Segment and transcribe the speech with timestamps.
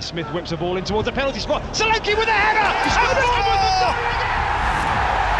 [0.00, 1.60] As Smith whips the ball in towards the penalty spot.
[1.76, 2.64] Solanke with a header!
[2.96, 3.92] Oh!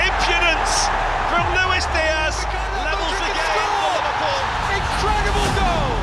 [0.05, 0.85] Impudence
[1.33, 2.45] from Luis Diaz
[2.85, 4.37] levels the game for Liverpool.
[4.77, 5.97] Incredible goal!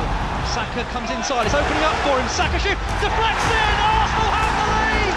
[0.50, 2.26] Saka comes inside, it's opening up for him.
[2.26, 5.14] Saka shoot, deflects in, Arsenal have the lead!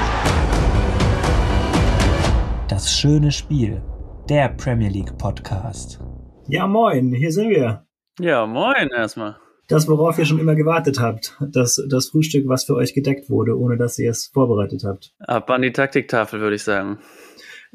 [2.70, 3.82] Das schöne Spiel,
[4.30, 6.00] der Premier League Podcast.
[6.48, 7.87] Ja, moin, hier sind wir.
[8.20, 9.40] Ja, moin erstmal.
[9.71, 11.38] Das, worauf ihr schon immer gewartet habt.
[11.39, 15.14] Das, das Frühstück, was für euch gedeckt wurde, ohne dass ihr es vorbereitet habt.
[15.20, 17.00] Ab an die Taktiktafel, würde ich sagen.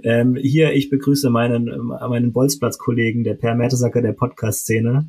[0.02, 5.08] Ähm, hier, ich begrüße meinen, meinen Bolzplatz-Kollegen, der Per Mertesacker der Podcast-Szene,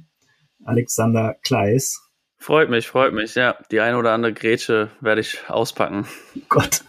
[0.64, 2.02] Alexander Kleis.
[2.38, 3.58] Freut mich, freut mich, ja.
[3.72, 6.06] Die eine oder andere Grätsche werde ich auspacken.
[6.48, 6.86] Gott,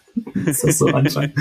[0.47, 1.33] ist das so Anfang?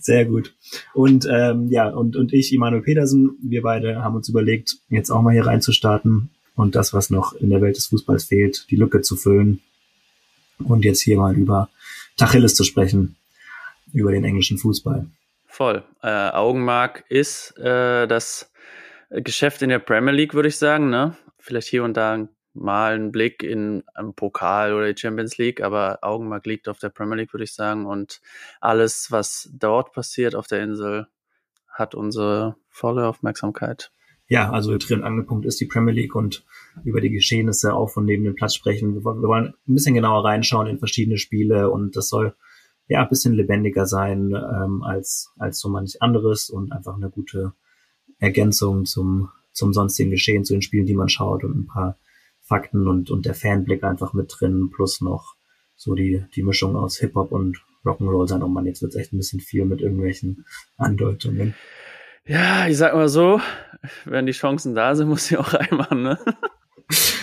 [0.00, 0.56] Sehr gut.
[0.94, 5.22] Und ähm, ja, und, und ich, Immanuel Petersen, wir beide haben uns überlegt, jetzt auch
[5.22, 9.00] mal hier reinzustarten und das, was noch in der Welt des Fußballs fehlt, die Lücke
[9.00, 9.62] zu füllen
[10.58, 11.70] und jetzt hier mal über
[12.18, 13.16] Tacheles zu sprechen,
[13.94, 15.06] über den englischen Fußball.
[15.46, 15.82] Voll.
[16.02, 18.52] Äh, Augenmark ist äh, das
[19.08, 20.90] Geschäft in der Premier League, würde ich sagen.
[20.90, 21.16] Ne?
[21.38, 26.00] Vielleicht hier und da mal einen Blick in einen Pokal oder die Champions League, aber
[26.02, 27.86] Augenmark liegt auf der Premier League, würde ich sagen.
[27.86, 28.20] Und
[28.60, 31.06] alles, was dort passiert auf der Insel,
[31.68, 33.90] hat unsere volle Aufmerksamkeit
[34.30, 36.44] ja, also der Angelpunkt ist die Premier League und
[36.84, 38.94] über die Geschehnisse auf und neben dem Platz sprechen.
[38.94, 42.34] Wir wollen, wir wollen ein bisschen genauer reinschauen in verschiedene Spiele und das soll
[42.88, 47.52] ja ein bisschen lebendiger sein ähm, als, als so manch anderes und einfach eine gute
[48.18, 51.96] Ergänzung zum, zum sonstigen Geschehen, zu den Spielen, die man schaut und ein paar
[52.40, 55.36] Fakten und, und der Fanblick einfach mit drin, plus noch
[55.76, 58.42] so die, die Mischung aus Hip-Hop und Rock'n'Roll sein.
[58.42, 60.44] Oh man, jetzt wird echt ein bisschen viel mit irgendwelchen
[60.76, 61.54] Andeutungen.
[62.26, 63.40] Ja, ich sag mal so,
[64.04, 66.18] wenn die Chancen da sind, muss ich auch reinmachen, ne?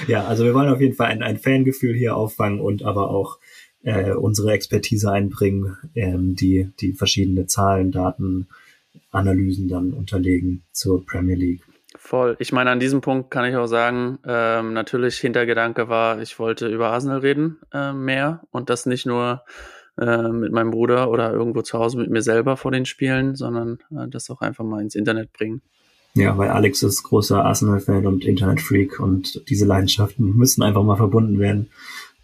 [0.07, 3.39] Ja, also wir wollen auf jeden Fall ein, ein Fangefühl hier auffangen und aber auch
[3.83, 8.47] äh, unsere Expertise einbringen, ähm, die, die verschiedene Zahlen, Daten,
[9.11, 11.61] Analysen dann unterlegen zur Premier League.
[11.95, 12.35] Voll.
[12.39, 16.67] Ich meine, an diesem Punkt kann ich auch sagen, ähm, natürlich Hintergedanke war, ich wollte
[16.67, 19.43] über Arsenal reden äh, mehr und das nicht nur
[19.97, 23.79] äh, mit meinem Bruder oder irgendwo zu Hause mit mir selber vor den Spielen, sondern
[23.91, 25.61] äh, das auch einfach mal ins Internet bringen.
[26.21, 31.39] Ja, weil Alex ist großer Arsenal-Fan und Internet-Freak und diese Leidenschaften müssen einfach mal verbunden
[31.39, 31.69] werden.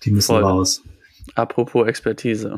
[0.03, 0.43] Die müssen Voll.
[0.43, 0.83] raus.
[1.35, 2.57] Apropos Expertise.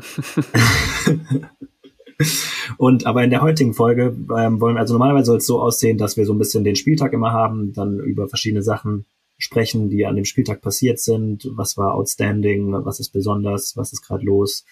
[2.78, 5.98] und aber in der heutigen Folge ähm, wollen wir, also normalerweise soll es so aussehen,
[5.98, 9.06] dass wir so ein bisschen den Spieltag immer haben, dann über verschiedene Sachen
[9.38, 11.48] sprechen, die an dem Spieltag passiert sind.
[11.52, 12.72] Was war outstanding?
[12.84, 13.76] Was ist besonders?
[13.76, 14.64] Was ist gerade los?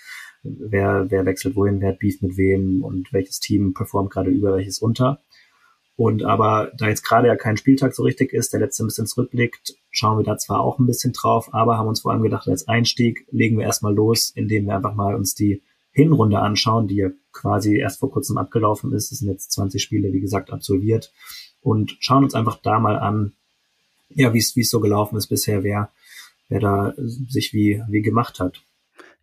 [0.45, 4.57] wer, wer wechselt wohin, wer hat Beef mit wem und welches Team performt gerade über
[4.57, 5.23] welches unter.
[5.97, 9.07] Und aber da jetzt gerade ja kein Spieltag so richtig ist, der letzte ein bisschen
[9.07, 12.49] zurückblickt, schauen wir da zwar auch ein bisschen drauf, aber haben uns vor allem gedacht,
[12.49, 15.63] als Einstieg legen wir erstmal los, indem wir einfach mal uns die
[15.93, 19.13] Hinrunde anschauen, die ja quasi erst vor kurzem abgelaufen ist.
[19.13, 21.13] Es sind jetzt 20 Spiele, wie gesagt, absolviert
[21.61, 23.33] und schauen uns einfach da mal an,
[24.09, 25.91] ja, wie es so gelaufen ist bisher, wer
[26.49, 28.63] wer da sich wie wie gemacht hat.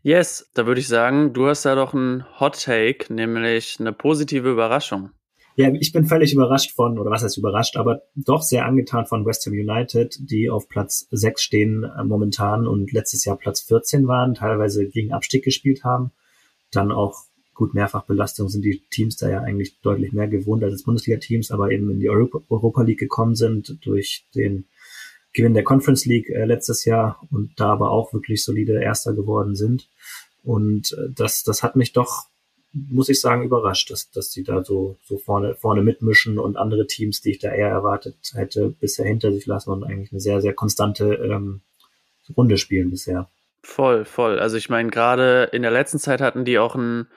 [0.04, 4.50] Yes, da würde ich sagen, du hast da doch einen Hot Take, nämlich eine positive
[4.50, 5.12] Überraschung.
[5.56, 9.26] Ja, ich bin völlig überrascht von, oder was heißt überrascht, aber doch sehr angetan von
[9.26, 14.08] West Ham United, die auf Platz 6 stehen äh, momentan und letztes Jahr Platz 14
[14.08, 16.12] waren, teilweise gegen Abstieg gespielt haben.
[16.72, 21.52] Dann auch gut Mehrfachbelastung sind die Teams da ja eigentlich deutlich mehr gewohnt als Bundesliga-Teams,
[21.52, 24.66] aber eben in die Europa, Europa League gekommen sind durch den
[25.34, 29.56] Gewinn der Conference League äh, letztes Jahr und da aber auch wirklich solide Erster geworden
[29.56, 29.90] sind.
[30.44, 32.28] Und äh, das, das hat mich doch,
[32.74, 36.88] muss ich sagen, überrascht, dass, dass die da so, so vorne, vorne mitmischen und andere
[36.88, 40.42] Teams, die ich da eher erwartet hätte, bisher hinter sich lassen und eigentlich eine sehr,
[40.42, 41.62] sehr konstante ähm,
[42.36, 43.30] Runde spielen bisher.
[43.64, 44.40] Voll, voll.
[44.40, 47.08] Also ich meine, gerade in der letzten Zeit hatten die auch einen,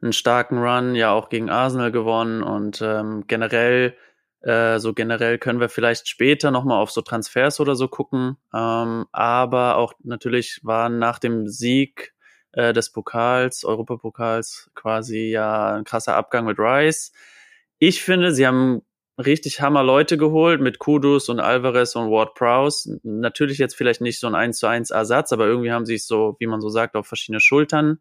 [0.00, 3.94] einen starken Run, ja auch gegen Arsenal gewonnen und ähm, generell
[4.42, 8.36] äh, so generell können wir vielleicht später nochmal auf so Transfers oder so gucken.
[8.54, 12.14] Ähm, aber auch natürlich waren nach dem Sieg
[12.52, 17.12] äh, des Pokals, Europapokals, quasi ja ein krasser Abgang mit Rice.
[17.78, 18.82] Ich finde, sie haben
[19.18, 23.00] richtig Hammer Leute geholt mit Kudus und Alvarez und Ward Prowse.
[23.02, 26.06] Natürlich jetzt vielleicht nicht so ein 1 zu 1 Ersatz, aber irgendwie haben sie es
[26.06, 27.98] so, wie man so sagt, auf verschiedene Schultern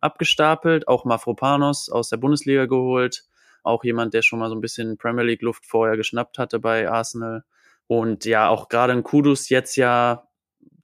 [0.00, 0.88] abgestapelt.
[0.88, 3.24] Auch Mafropanos aus der Bundesliga geholt
[3.66, 6.88] auch jemand, der schon mal so ein bisschen Premier League Luft vorher geschnappt hatte bei
[6.88, 7.44] Arsenal.
[7.88, 10.25] Und ja, auch gerade ein Kudus jetzt ja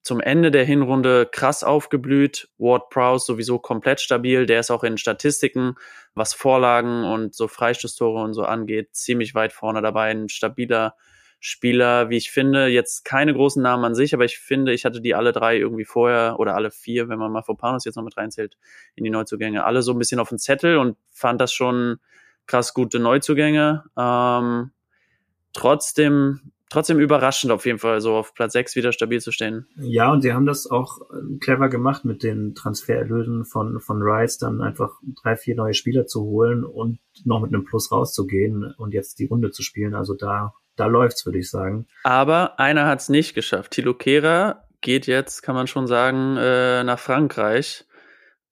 [0.03, 2.49] zum Ende der Hinrunde krass aufgeblüht.
[2.59, 4.47] Ward Prowse sowieso komplett stabil.
[4.47, 5.77] Der ist auch in Statistiken,
[6.15, 10.11] was Vorlagen und so Freistoßtore und so angeht, ziemlich weit vorne dabei.
[10.11, 10.97] Ein stabiler
[11.45, 15.01] Spieler, wie ich finde, jetzt keine großen Namen an sich, aber ich finde, ich hatte
[15.01, 18.17] die alle drei irgendwie vorher oder alle vier, wenn man mal Fopanos jetzt noch mit
[18.17, 18.57] reinzählt,
[18.95, 21.99] in die Neuzugänge, alle so ein bisschen auf den Zettel und fand das schon
[22.47, 23.83] krass gute Neuzugänge.
[23.97, 24.71] Ähm,
[25.53, 29.67] trotzdem trotzdem überraschend auf jeden Fall, so auf Platz 6 wieder stabil zu stehen.
[29.77, 34.39] Ja, und sie haben das auch äh, clever gemacht mit den Transfererlösen von, von Rice,
[34.39, 34.91] dann einfach
[35.23, 39.27] drei, vier neue Spieler zu holen und noch mit einem Plus rauszugehen und jetzt die
[39.27, 39.95] Runde zu spielen.
[39.95, 41.87] Also da, da läuft's, würde ich sagen.
[42.05, 43.73] Aber einer hat's nicht geschafft.
[43.73, 47.85] Tilo Kehrer geht jetzt, kann man schon sagen, äh, nach Frankreich.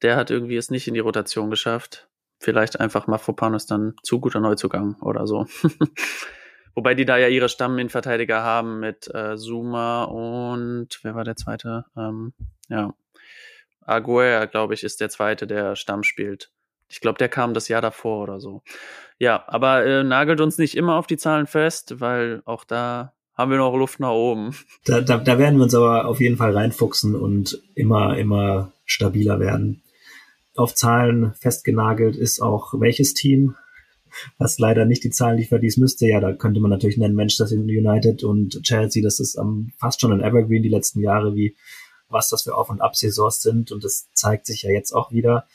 [0.03, 2.09] Der hat irgendwie es nicht in die Rotation geschafft.
[2.39, 5.47] Vielleicht einfach Mafropanos dann zu guter Neuzugang oder so.
[6.75, 11.85] Wobei die da ja ihre Stamminverteidiger haben mit äh, Zuma und wer war der zweite?
[11.97, 12.33] Ähm,
[12.69, 12.95] ja,
[13.85, 16.51] Aguer, glaube ich, ist der zweite, der Stamm spielt.
[16.89, 18.63] Ich glaube, der kam das Jahr davor oder so.
[19.19, 23.51] Ja, aber äh, nagelt uns nicht immer auf die Zahlen fest, weil auch da haben
[23.51, 24.55] wir noch Luft nach oben.
[24.85, 29.39] Da, da, da werden wir uns aber auf jeden Fall reinfuchsen und immer, immer stabiler
[29.39, 29.83] werden.
[30.57, 33.55] Auf Zahlen festgenagelt ist auch welches Team?
[34.39, 36.07] Was leider nicht die Zahlen liefert, die es müsste.
[36.07, 39.03] Ja, da könnte man natürlich nennen Manchester United und Chelsea.
[39.03, 41.57] Das ist um, fast schon ein Evergreen die letzten Jahre, wie
[42.09, 43.71] was das für Auf- und Ab-Saisons sind.
[43.71, 45.47] Und das zeigt sich ja jetzt auch wieder.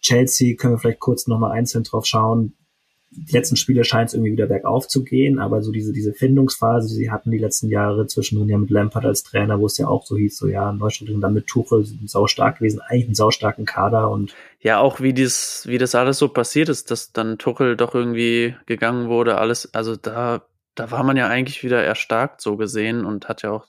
[0.00, 2.54] Chelsea können wir vielleicht kurz nochmal einzeln drauf schauen
[3.14, 6.88] die letzten Spiele scheint es irgendwie wieder bergauf zu gehen, aber so diese, diese Findungsphase,
[6.88, 9.86] die sie hatten die letzten Jahre zwischendrin ja mit Lampard als Trainer, wo es ja
[9.86, 13.14] auch so hieß, so ja, Neustadt und dann mit Tuchel sind saustark gewesen, eigentlich einen
[13.14, 17.36] saustarken Kader und ja, auch wie dies, wie das alles so passiert ist, dass dann
[17.36, 22.40] Tuchel doch irgendwie gegangen wurde, alles, also da, da war man ja eigentlich wieder erstarkt
[22.40, 23.66] so gesehen und hat ja auch,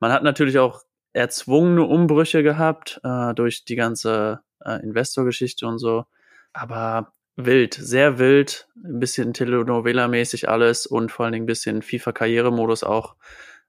[0.00, 0.80] man hat natürlich auch
[1.12, 6.06] erzwungene Umbrüche gehabt äh, durch die ganze äh, Investorgeschichte und so,
[6.54, 12.84] aber wild, sehr wild, ein bisschen Telenovela-mäßig alles und vor allen Dingen ein bisschen FIFA-Karrieremodus
[12.84, 13.16] auch.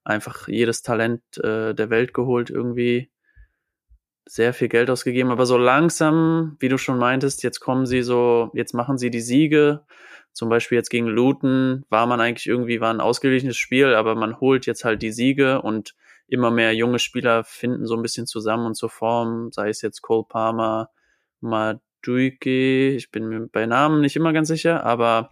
[0.05, 3.09] Einfach jedes Talent äh, der Welt geholt irgendwie.
[4.25, 8.51] Sehr viel Geld ausgegeben, aber so langsam, wie du schon meintest, jetzt kommen sie so,
[8.53, 9.85] jetzt machen sie die Siege.
[10.31, 14.39] Zum Beispiel jetzt gegen Luton war man eigentlich irgendwie, war ein ausgeglichenes Spiel, aber man
[14.39, 15.93] holt jetzt halt die Siege und
[16.27, 20.01] immer mehr junge Spieler finden so ein bisschen zusammen und zur Form, sei es jetzt
[20.01, 20.89] Cole Palmer,
[21.41, 25.31] mal Duike, ich bin mir bei Namen nicht immer ganz sicher, aber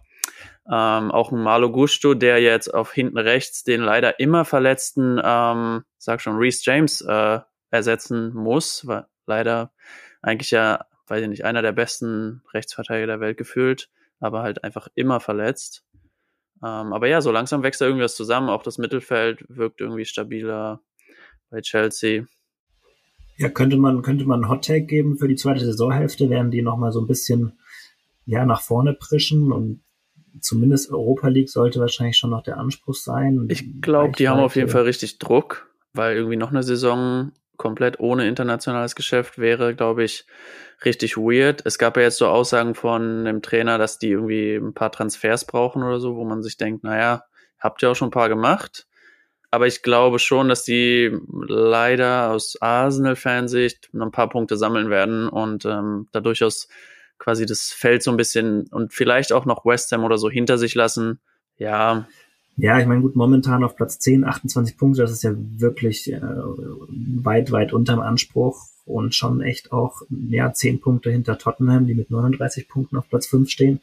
[0.70, 5.82] ähm, auch ein Malo Gusto, der jetzt auf hinten rechts den leider immer verletzten, ähm,
[5.98, 7.40] sag schon, Reese James äh,
[7.72, 9.72] ersetzen muss, war leider
[10.20, 13.90] eigentlich ja, weiß ich nicht, einer der besten Rechtsverteidiger der Welt gefühlt,
[14.20, 15.84] aber halt einfach immer verletzt.
[16.62, 18.50] Ähm, aber ja, so langsam wächst da irgendwas zusammen.
[18.50, 20.80] Auch das Mittelfeld wirkt irgendwie stabiler
[21.50, 22.26] bei Chelsea.
[23.36, 26.62] Ja, könnte man, könnte man einen Hot Take geben für die zweite Saisonhälfte, werden die
[26.62, 27.58] nochmal so ein bisschen,
[28.26, 29.82] ja, nach vorne prischen und
[30.40, 33.46] zumindest Europa League sollte wahrscheinlich schon noch der Anspruch sein.
[33.50, 38.00] Ich glaube, die haben auf jeden Fall richtig Druck, weil irgendwie noch eine Saison komplett
[38.00, 40.26] ohne internationales Geschäft wäre, glaube ich,
[40.84, 41.64] richtig weird.
[41.64, 45.46] Es gab ja jetzt so Aussagen von dem Trainer, dass die irgendwie ein paar Transfers
[45.46, 47.24] brauchen oder so, wo man sich denkt, naja,
[47.58, 48.86] habt ihr auch schon ein paar gemacht
[49.52, 51.14] aber ich glaube schon, dass die
[51.46, 56.68] leider aus Arsenal-Fansicht noch ein paar Punkte sammeln werden und ähm, da durchaus
[57.18, 60.56] quasi das Feld so ein bisschen und vielleicht auch noch West Ham oder so hinter
[60.56, 61.20] sich lassen.
[61.58, 62.08] Ja.
[62.56, 66.20] Ja, ich meine, gut, momentan auf Platz 10, 28 Punkte, das ist ja wirklich äh,
[66.20, 72.10] weit, weit unterm Anspruch und schon echt auch ja, 10 Punkte hinter Tottenham, die mit
[72.10, 73.80] 39 Punkten auf Platz 5 stehen.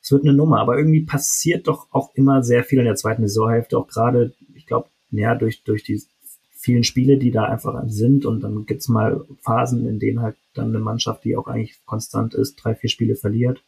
[0.00, 3.22] Es wird eine Nummer, aber irgendwie passiert doch auch immer sehr viel in der zweiten
[3.28, 6.02] Saisonhälfte, auch gerade, ich glaube, ja, durch, durch die
[6.50, 10.68] vielen Spiele, die da einfach sind und dann gibt's mal Phasen, in denen halt dann
[10.68, 13.62] eine Mannschaft, die auch eigentlich konstant ist, drei, vier Spiele verliert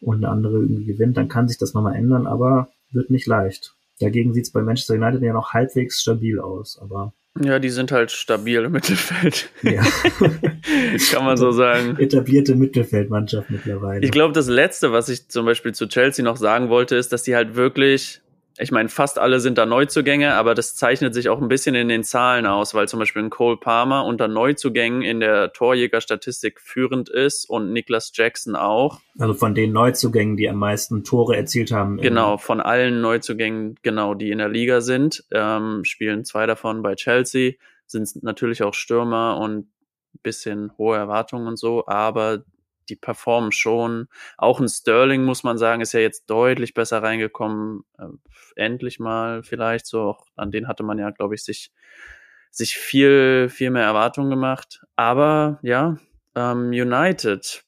[0.00, 3.74] und eine andere irgendwie gewinnt, dann kann sich das nochmal ändern, aber wird nicht leicht.
[4.00, 8.10] Dagegen sieht's bei Manchester United ja noch halbwegs stabil aus, aber ja, die sind halt
[8.10, 9.48] stabil im Mittelfeld.
[9.62, 9.82] Ja.
[11.10, 11.96] Kann man so sagen.
[11.98, 14.04] Etablierte Mittelfeldmannschaft mittlerweile.
[14.04, 17.22] Ich glaube, das Letzte, was ich zum Beispiel zu Chelsea noch sagen wollte, ist, dass
[17.22, 18.20] die halt wirklich
[18.58, 21.88] ich meine, fast alle sind da Neuzugänge, aber das zeichnet sich auch ein bisschen in
[21.88, 27.08] den Zahlen aus, weil zum Beispiel ein Cole Palmer unter Neuzugängen in der Torjägerstatistik führend
[27.08, 29.00] ist und Niklas Jackson auch.
[29.18, 31.96] Also von den Neuzugängen, die am meisten Tore erzielt haben.
[31.96, 36.94] Genau, von allen Neuzugängen, genau, die in der Liga sind, ähm, spielen zwei davon bei
[36.94, 37.52] Chelsea,
[37.86, 39.68] sind natürlich auch Stürmer und
[40.22, 42.44] bisschen hohe Erwartungen und so, aber
[42.92, 44.08] die performen schon.
[44.36, 47.84] Auch ein Sterling, muss man sagen, ist ja jetzt deutlich besser reingekommen.
[47.98, 48.08] Äh,
[48.56, 50.02] endlich mal vielleicht so.
[50.02, 51.72] Auch an den hatte man ja, glaube ich, sich,
[52.50, 54.82] sich viel, viel mehr Erwartungen gemacht.
[54.94, 55.96] Aber ja,
[56.34, 57.64] ähm, United,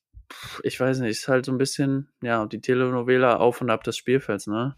[0.63, 3.97] ich weiß nicht, ist halt so ein bisschen, ja, die Telenovela auf und ab des
[3.97, 4.77] Spielfelds, ne?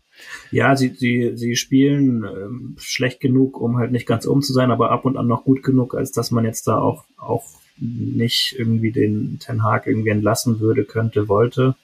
[0.53, 4.71] Ja, sie, sie, sie spielen ähm, schlecht genug, um halt nicht ganz oben zu sein,
[4.71, 7.45] aber ab und an noch gut genug, als dass man jetzt da auch, auch
[7.79, 11.75] nicht irgendwie den Ten Hag irgendwie entlassen würde, könnte, wollte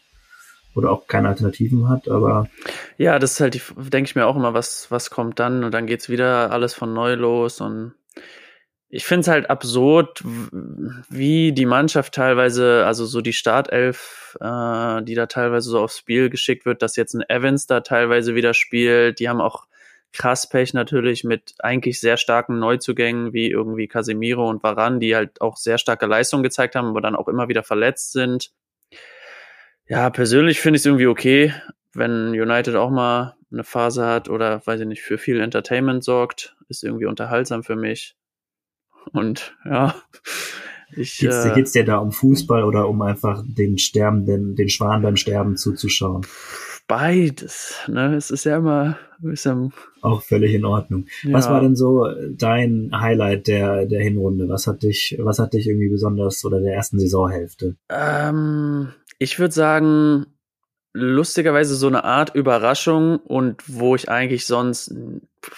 [0.74, 2.48] oder auch keine Alternativen hat, aber.
[2.96, 3.60] Ja, das ist halt,
[3.92, 6.94] denke ich mir auch immer, was, was kommt dann und dann geht's wieder alles von
[6.94, 7.92] neu los und
[8.94, 10.22] ich finde es halt absurd,
[11.08, 16.28] wie die Mannschaft teilweise, also so die Startelf, äh, die da teilweise so aufs Spiel
[16.28, 19.18] geschickt wird, dass jetzt ein Evans da teilweise wieder spielt.
[19.18, 19.64] Die haben auch
[20.12, 25.40] krass Pech natürlich mit eigentlich sehr starken Neuzugängen wie irgendwie Casemiro und Varan, die halt
[25.40, 28.52] auch sehr starke Leistungen gezeigt haben, aber dann auch immer wieder verletzt sind.
[29.86, 31.54] Ja, persönlich finde ich es irgendwie okay,
[31.94, 36.56] wenn United auch mal eine Phase hat oder weiß ich nicht, für viel Entertainment sorgt,
[36.68, 38.16] ist irgendwie unterhaltsam für mich.
[39.12, 39.94] Und ja,
[40.96, 41.18] ich.
[41.18, 45.16] Geht's, äh, geht's dir da um Fußball oder um einfach den Sterbenden, den Schwan beim
[45.16, 46.26] Sterben zuzuschauen?
[46.92, 48.16] Beides, ne?
[48.16, 49.72] Es ist ja immer bisschen.
[50.02, 51.06] Auch völlig in Ordnung.
[51.22, 51.32] Ja.
[51.32, 54.46] Was war denn so dein Highlight der, der Hinrunde?
[54.50, 57.76] Was hat dich, was hat dich irgendwie besonders oder der ersten Saisonhälfte?
[57.88, 60.26] Ähm, ich würde sagen,
[60.92, 64.94] lustigerweise so eine Art Überraschung und wo ich eigentlich sonst,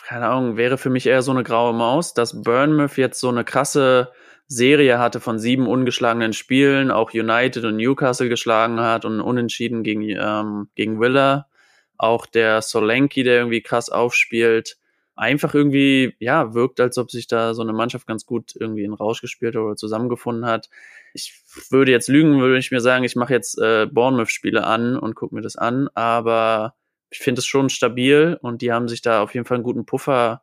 [0.06, 3.42] keine Ahnung, wäre für mich eher so eine graue Maus, dass Burnmouth jetzt so eine
[3.42, 4.12] krasse
[4.46, 10.02] Serie hatte von sieben ungeschlagenen Spielen, auch United und Newcastle geschlagen hat und unentschieden gegen,
[10.02, 11.48] ähm, gegen Villa.
[11.96, 14.76] Auch der Solanki, der irgendwie krass aufspielt,
[15.16, 18.92] einfach irgendwie, ja, wirkt, als ob sich da so eine Mannschaft ganz gut irgendwie in
[18.92, 20.68] Rausch gespielt oder zusammengefunden hat
[21.14, 25.14] ich würde jetzt lügen, würde ich mir sagen, ich mache jetzt äh, Bournemouth-Spiele an und
[25.14, 26.74] gucke mir das an, aber
[27.08, 29.86] ich finde es schon stabil und die haben sich da auf jeden Fall einen guten
[29.86, 30.42] Puffer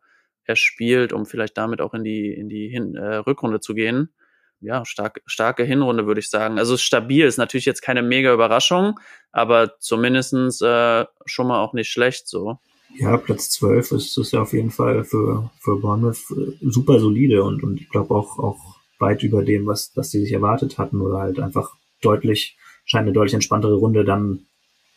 [0.52, 4.14] erspielt, um vielleicht damit auch in die, in die Hin äh, Rückrunde zu gehen.
[4.60, 6.60] Ja, stark, starke Hinrunde, würde ich sagen.
[6.60, 9.00] Also stabil ist natürlich jetzt keine mega Überraschung,
[9.32, 12.60] aber zumindestens äh, schon mal auch nicht schlecht so.
[13.00, 17.44] Ja, Platz 12 ist, ist ja auf jeden Fall für, für Bournemouth äh, super solide
[17.44, 18.60] und, und ich glaube auch, auch
[19.00, 23.14] weit über dem, was, was die sich erwartet hatten oder halt einfach deutlich, scheint eine
[23.14, 24.46] deutlich entspanntere Runde dann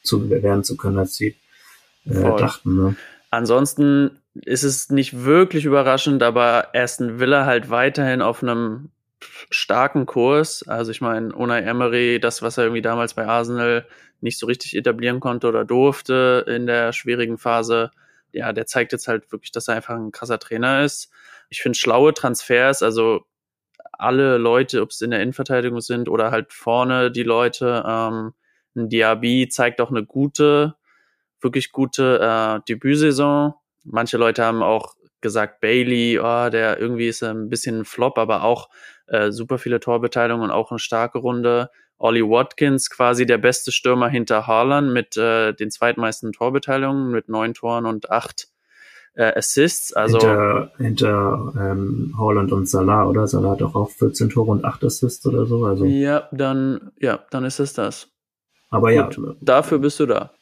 [0.03, 1.37] zu werden zu können, als sie
[2.05, 2.77] äh, dachten.
[2.77, 2.97] Ne?
[3.31, 8.91] Ansonsten ist es nicht wirklich überraschend, aber Aston Villa halt weiterhin auf einem
[9.51, 10.67] starken Kurs.
[10.67, 13.87] Also ich meine, Unai Emery, das, was er irgendwie damals bei Arsenal
[14.21, 17.91] nicht so richtig etablieren konnte oder durfte in der schwierigen Phase,
[18.33, 21.11] ja, der zeigt jetzt halt wirklich, dass er einfach ein krasser Trainer ist.
[21.51, 23.27] Ich finde schlaue Transfers, also
[23.93, 27.85] alle Leute, ob es in der Innenverteidigung sind oder halt vorne die Leute.
[27.87, 28.35] Ähm,
[28.77, 30.75] ein Diaby zeigt auch eine gute,
[31.41, 33.55] wirklich gute äh, Debütsaison.
[33.85, 38.45] Manche Leute haben auch gesagt, Bailey, oh, der irgendwie ist ein bisschen ein Flop, aber
[38.45, 38.69] auch
[39.07, 41.71] äh, super viele Torbeteiligungen und auch eine starke Runde.
[41.97, 47.55] Ollie Watkins, quasi der beste Stürmer hinter Haaland mit äh, den zweitmeisten Torbeteiligungen mit neun
[47.55, 48.49] Toren und acht
[49.15, 49.93] äh, Assists.
[49.93, 53.27] Also hinter, hinter ähm, Holland und Salah, oder?
[53.27, 55.65] Salah hat auch, auch 14 Tore und 8 Assists oder so.
[55.65, 55.85] Also.
[55.85, 58.09] Ja, dann, ja, dann ist es das.
[58.71, 59.35] Aber Gut, ja.
[59.41, 60.33] Dafür bist du da.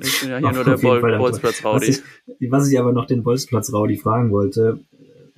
[0.00, 1.88] Ich bin ja hier nur der Bol Bolzplatz-Raudi.
[1.88, 2.02] Was,
[2.50, 4.80] was, ich aber noch den Bolzplatz-Raudi fragen wollte,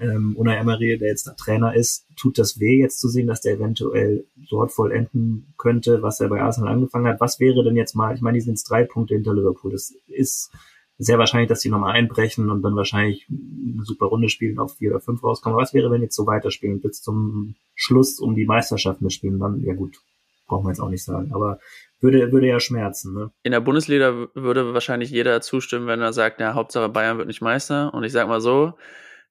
[0.01, 3.55] ähm, Unai Emery, der jetzt Trainer ist, tut das weh jetzt zu sehen, dass der
[3.55, 7.21] eventuell dort vollenden könnte, was er bei Arsenal angefangen hat?
[7.21, 9.73] Was wäre denn jetzt mal, ich meine, die sind jetzt drei Punkte hinter Liverpool.
[9.73, 10.51] Das ist
[10.97, 14.91] sehr wahrscheinlich, dass die nochmal einbrechen und dann wahrscheinlich eine super Runde spielen, auf vier
[14.91, 15.59] oder fünf rauskommen.
[15.59, 19.39] Was wäre, wenn jetzt so weiterspielen bis zum Schluss um die Meisterschaft mitspielen?
[19.39, 20.01] Dann, ja gut,
[20.47, 21.33] brauchen wir jetzt auch nicht sagen.
[21.33, 21.59] Aber
[22.01, 23.15] würde, würde ja schmerzen.
[23.15, 23.31] Ne?
[23.43, 27.43] In der Bundesliga würde wahrscheinlich jeder zustimmen, wenn er sagt, ja, Hauptsache Bayern wird nicht
[27.43, 27.93] Meister.
[27.95, 28.75] Und ich sag mal so,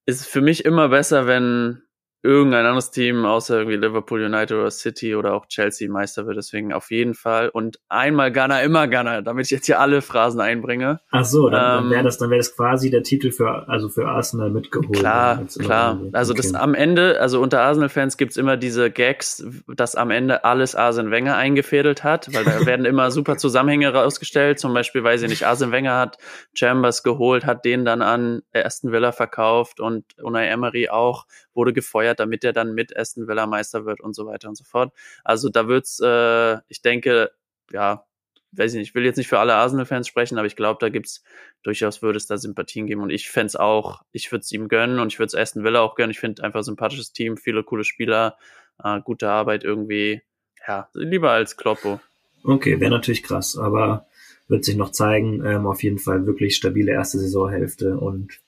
[0.05, 1.81] ist für mich immer besser, wenn
[2.21, 6.35] irgendein anderes Team außer irgendwie Liverpool United oder City oder auch Chelsea Meister wird.
[6.35, 7.47] Deswegen auf jeden Fall.
[7.47, 10.99] Und einmal Gunner, immer Gunner, damit ich jetzt hier alle Phrasen einbringe.
[11.11, 13.87] Ach so, dann, ähm, dann wäre das, dann wäre das quasi der Titel für, also
[13.87, 14.99] für Arsenal mitgeholt.
[14.99, 16.01] Klar, klar.
[16.11, 20.75] Also das am Ende, also unter Arsenal-Fans gibt's immer diese Gags, dass am Ende alles
[20.75, 24.59] Arsene Wenger eingefädelt hat, weil da werden immer super Zusammenhänge rausgestellt.
[24.59, 26.17] Zum Beispiel, weiß ich nicht, Arsene Wenger hat
[26.53, 32.08] Chambers geholt, hat den dann an Aston Villa verkauft und Unai Emery auch, wurde gefeuert
[32.09, 34.93] gefeuert, damit er dann mit Aston Villa Meister wird und so weiter und so fort.
[35.23, 37.31] Also da wird's, äh, ich denke,
[37.71, 38.05] ja,
[38.51, 40.89] weiß ich nicht, ich will jetzt nicht für alle Arsenal-Fans sprechen, aber ich glaube, da
[40.89, 41.23] gibt's
[41.63, 44.99] durchaus würde es da Sympathien geben und ich fände auch, ich würde es ihm gönnen
[44.99, 46.11] und ich würde es Aston Villa auch gönnen.
[46.11, 48.37] Ich finde einfach sympathisches Team, viele coole Spieler,
[48.83, 50.21] äh, gute Arbeit irgendwie,
[50.67, 51.99] ja, lieber als Kloppo.
[52.43, 54.07] Okay, wäre natürlich krass, aber
[54.47, 55.45] wird sich noch zeigen.
[55.45, 58.39] Ähm, auf jeden Fall wirklich stabile erste Saisonhälfte und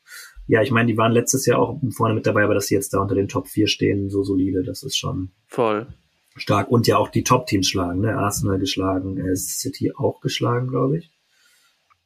[0.51, 2.93] ja, ich meine, die waren letztes Jahr auch vorne mit dabei, aber dass sie jetzt
[2.93, 5.88] da unter den Top 4 stehen, so solide, das ist schon voll.
[6.36, 8.17] stark und ja auch die Top-Teams schlagen, ne?
[8.17, 11.12] Arsenal geschlagen, äh, City auch geschlagen, glaube ich.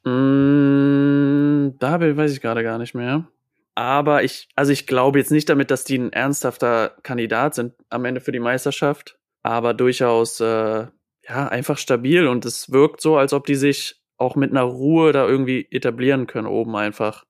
[0.04, 3.26] Mm, da weiß ich gerade gar nicht mehr.
[3.74, 8.04] Aber ich, also ich glaube jetzt nicht damit, dass die ein ernsthafter Kandidat sind am
[8.04, 10.86] Ende für die Meisterschaft, aber durchaus äh,
[11.28, 15.10] ja einfach stabil und es wirkt so, als ob die sich auch mit einer Ruhe
[15.10, 17.24] da irgendwie etablieren können oben einfach.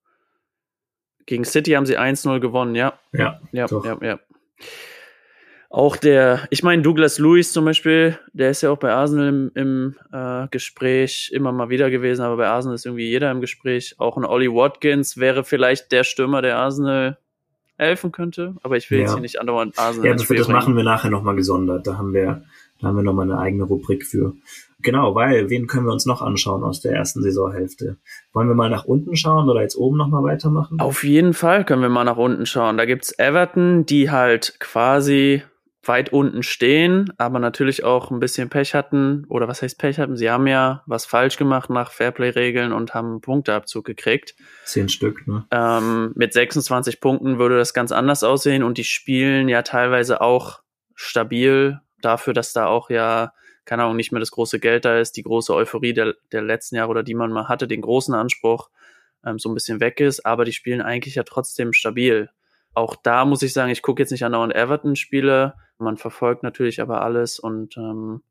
[1.26, 2.94] Gegen City haben sie 1-0 gewonnen, ja.
[3.12, 3.84] Ja, ja, doch.
[3.84, 4.18] ja, ja.
[5.68, 9.50] Auch der, ich meine, Douglas Lewis zum Beispiel, der ist ja auch bei Arsenal im,
[9.54, 13.96] im äh, Gespräch immer mal wieder gewesen, aber bei Arsenal ist irgendwie jeder im Gespräch.
[13.98, 17.18] Auch ein Ollie Watkins wäre vielleicht der Stürmer, der Arsenal
[17.76, 19.04] helfen könnte, aber ich will ja.
[19.04, 20.08] jetzt hier nicht andauernd Arsenal.
[20.08, 21.86] Ja, das, das machen wir nachher nochmal gesondert.
[21.86, 22.44] Da haben wir,
[22.80, 24.34] da haben wir nochmal eine eigene Rubrik für.
[24.80, 27.96] Genau, weil, wen können wir uns noch anschauen aus der ersten Saisonhälfte?
[28.32, 30.78] Wollen wir mal nach unten schauen oder jetzt oben nochmal weitermachen?
[30.80, 32.76] Auf jeden Fall können wir mal nach unten schauen.
[32.76, 35.42] Da gibt's Everton, die halt quasi
[35.88, 39.24] weit unten stehen, aber natürlich auch ein bisschen Pech hatten.
[39.28, 40.16] Oder was heißt Pech hatten?
[40.16, 44.34] Sie haben ja was falsch gemacht nach Fairplay-Regeln und haben einen Punkteabzug gekriegt.
[44.64, 45.46] Zehn Stück, ne?
[45.50, 50.60] Ähm, mit 26 Punkten würde das ganz anders aussehen und die spielen ja teilweise auch
[50.94, 53.32] stabil dafür, dass da auch ja,
[53.64, 56.76] keine Ahnung, nicht mehr das große Geld da ist, die große Euphorie der, der letzten
[56.76, 58.70] Jahre oder die man mal hatte, den großen Anspruch
[59.24, 62.30] ähm, so ein bisschen weg ist, aber die spielen eigentlich ja trotzdem stabil
[62.76, 65.54] auch da muss ich sagen, ich gucke jetzt nicht an andauernd Everton-Spiele.
[65.78, 68.22] Man verfolgt natürlich aber alles und ähm,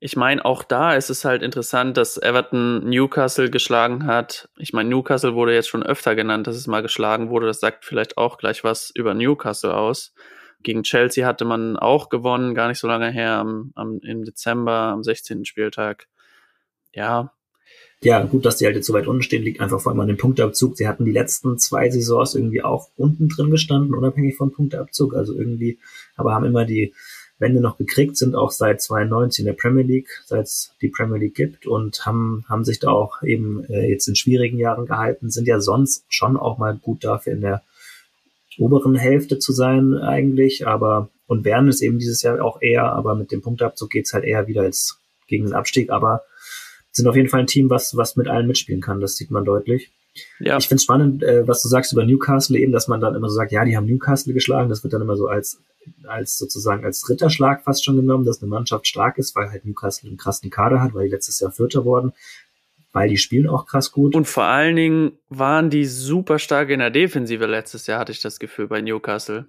[0.00, 4.48] ich meine, auch da ist es halt interessant, dass Everton Newcastle geschlagen hat.
[4.58, 7.46] Ich meine, Newcastle wurde jetzt schon öfter genannt, dass es mal geschlagen wurde.
[7.46, 10.12] Das sagt vielleicht auch gleich was über Newcastle aus.
[10.62, 14.72] Gegen Chelsea hatte man auch gewonnen, gar nicht so lange her, am, am, im Dezember,
[14.72, 15.44] am 16.
[15.44, 16.06] Spieltag.
[16.94, 17.32] Ja,
[18.04, 20.08] ja, gut, dass die halt jetzt so weit unten stehen, liegt einfach vor allem an
[20.08, 20.76] dem Punkteabzug.
[20.76, 25.14] Sie hatten die letzten zwei Saisons irgendwie auch unten drin gestanden, unabhängig vom Punkteabzug.
[25.14, 25.78] Also irgendwie,
[26.16, 26.92] aber haben immer die
[27.38, 31.18] Wände noch gekriegt, sind auch seit 92 in der Premier League, seit es die Premier
[31.18, 35.30] League gibt und haben, haben sich da auch eben äh, jetzt in schwierigen Jahren gehalten,
[35.30, 37.62] sind ja sonst schon auch mal gut dafür in der
[38.58, 43.14] oberen Hälfte zu sein eigentlich, aber und werden es eben dieses Jahr auch eher, aber
[43.14, 46.22] mit dem Punkteabzug geht's halt eher wieder als gegen den Abstieg, aber
[46.90, 49.00] sind auf jeden Fall ein Team, was, was mit allen mitspielen kann.
[49.00, 49.90] Das sieht man deutlich.
[50.40, 50.58] Ja.
[50.58, 53.30] Ich finde es spannend, äh, was du sagst über Newcastle eben, dass man dann immer
[53.30, 54.68] so sagt, ja, die haben Newcastle geschlagen.
[54.68, 55.62] Das wird dann immer so als,
[56.04, 60.08] als sozusagen als Ritterschlag fast schon genommen, dass eine Mannschaft stark ist, weil halt Newcastle
[60.08, 62.12] einen krassen Kader hat, weil die letztes Jahr Vierter worden,
[62.92, 64.14] weil die spielen auch krass gut.
[64.14, 68.20] Und vor allen Dingen waren die super stark in der Defensive letztes Jahr, hatte ich
[68.20, 69.46] das Gefühl bei Newcastle.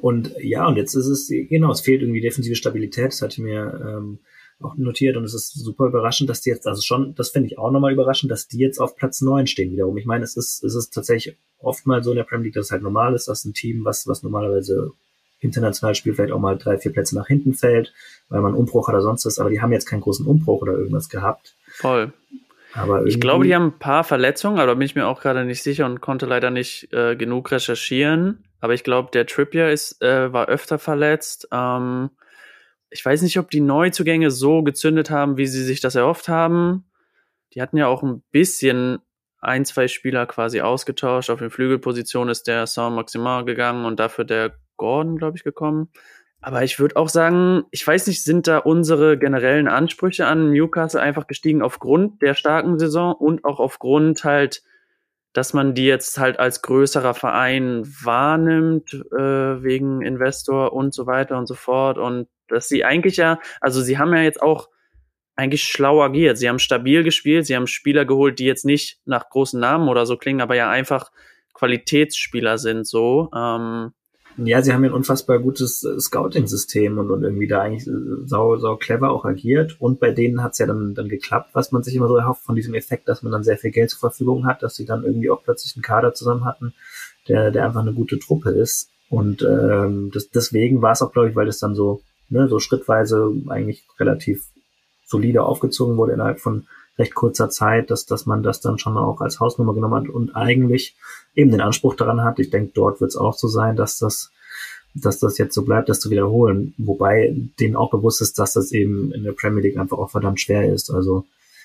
[0.00, 3.08] Und ja, und jetzt ist es, genau, es fehlt irgendwie defensive Stabilität.
[3.08, 4.18] Das hatte mir ähm,
[4.60, 7.58] auch notiert und es ist super überraschend, dass die jetzt, also schon, das finde ich
[7.58, 9.96] auch nochmal überraschend, dass die jetzt auf Platz neun stehen wiederum.
[9.96, 12.66] Ich meine, es ist, es ist tatsächlich oft mal so in der Premier League, dass
[12.66, 14.92] es halt normal ist, dass ein Team, was, was normalerweise
[15.40, 17.92] international spielt, vielleicht auch mal drei, vier Plätze nach hinten fällt,
[18.28, 21.08] weil man Umbruch oder sonst was, aber die haben jetzt keinen großen Umbruch oder irgendwas
[21.08, 21.54] gehabt.
[21.68, 22.12] Voll.
[22.74, 25.62] Aber ich glaube, die haben ein paar Verletzungen, aber bin ich mir auch gerade nicht
[25.62, 28.44] sicher und konnte leider nicht äh, genug recherchieren.
[28.60, 31.48] Aber ich glaube, der Trippier ist, äh, war öfter verletzt.
[31.52, 32.10] Ähm,
[32.90, 36.84] ich weiß nicht, ob die Neuzugänge so gezündet haben, wie sie sich das erhofft haben.
[37.54, 38.98] Die hatten ja auch ein bisschen
[39.40, 41.30] ein, zwei Spieler quasi ausgetauscht.
[41.30, 45.90] Auf den Flügelpositionen ist der Saint-Maximin gegangen und dafür der Gordon, glaube ich, gekommen.
[46.40, 51.00] Aber ich würde auch sagen, ich weiß nicht, sind da unsere generellen Ansprüche an Newcastle
[51.00, 54.62] einfach gestiegen aufgrund der starken Saison und auch aufgrund halt,
[55.32, 61.36] dass man die jetzt halt als größerer Verein wahrnimmt, äh, wegen Investor und so weiter
[61.38, 61.98] und so fort.
[61.98, 64.68] Und dass sie eigentlich ja, also sie haben ja jetzt auch
[65.34, 66.38] eigentlich schlau agiert.
[66.38, 70.06] Sie haben stabil gespielt, sie haben Spieler geholt, die jetzt nicht nach großen Namen oder
[70.06, 71.10] so klingen, aber ja einfach
[71.54, 73.30] Qualitätsspieler sind so.
[73.34, 73.92] Ähm,
[74.36, 78.26] ja, sie haben ja ein unfassbar gutes äh, Scouting-System und, und irgendwie da eigentlich äh,
[78.26, 79.76] sau, sau clever auch agiert.
[79.80, 82.54] Und bei denen hat's ja dann, dann geklappt, was man sich immer so erhofft von
[82.54, 85.30] diesem Effekt, dass man dann sehr viel Geld zur Verfügung hat, dass sie dann irgendwie
[85.30, 86.74] auch plötzlich einen Kader zusammen hatten,
[87.28, 88.90] der, der einfach eine gute Truppe ist.
[89.10, 92.58] Und ähm, das, deswegen war es auch, glaube ich, weil das dann so ne, so
[92.58, 94.44] schrittweise eigentlich relativ
[95.06, 96.66] solide aufgezogen wurde innerhalb von
[96.98, 100.34] recht kurzer Zeit, dass, dass man das dann schon auch als Hausnummer genommen hat und
[100.34, 100.96] eigentlich
[101.34, 102.38] eben den Anspruch daran hat.
[102.38, 104.30] Ich denke, dort wird es auch so sein, dass das,
[104.94, 106.74] dass das jetzt so bleibt, das zu wiederholen.
[106.78, 110.40] Wobei denen auch bewusst ist, dass das eben in der Premier League einfach auch verdammt
[110.40, 110.90] schwer ist.
[110.90, 111.24] Also,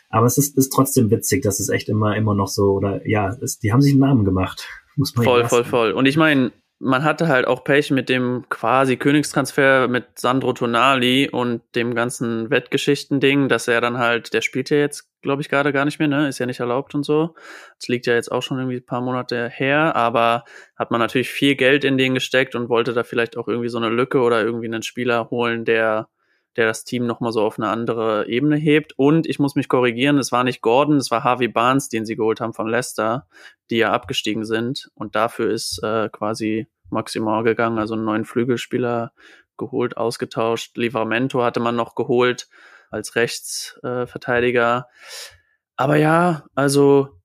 [0.10, 3.36] aber es ist, ist trotzdem witzig, dass es echt immer, immer noch so, oder ja,
[3.41, 4.67] es, die haben sich einen Namen gemacht.
[4.96, 5.91] Muss man voll, voll, voll.
[5.91, 11.29] Und ich meine, man hatte halt auch Pech mit dem quasi Königstransfer mit Sandro Tonali
[11.29, 15.73] und dem ganzen Wettgeschichten-Ding, dass er dann halt, der spielt ja jetzt glaube ich, gerade
[15.73, 16.27] gar nicht mehr, ne?
[16.27, 17.33] Ist ja nicht erlaubt und so.
[17.79, 20.43] Das liegt ja jetzt auch schon irgendwie ein paar Monate her, aber
[20.75, 23.79] hat man natürlich viel Geld in den gesteckt und wollte da vielleicht auch irgendwie so
[23.79, 26.07] eine Lücke oder irgendwie einen Spieler holen, der
[26.55, 28.93] der das Team nochmal so auf eine andere Ebene hebt.
[28.97, 32.15] Und ich muss mich korrigieren, es war nicht Gordon, es war Harvey Barnes, den sie
[32.15, 33.27] geholt haben von Leicester,
[33.69, 34.89] die ja abgestiegen sind.
[34.95, 39.13] Und dafür ist äh, quasi Maximal gegangen, also einen neuen Flügelspieler
[39.57, 40.77] geholt, ausgetauscht.
[40.77, 42.47] Livramento hatte man noch geholt
[42.89, 44.87] als Rechtsverteidiger.
[44.89, 45.35] Äh,
[45.75, 47.19] Aber ja, also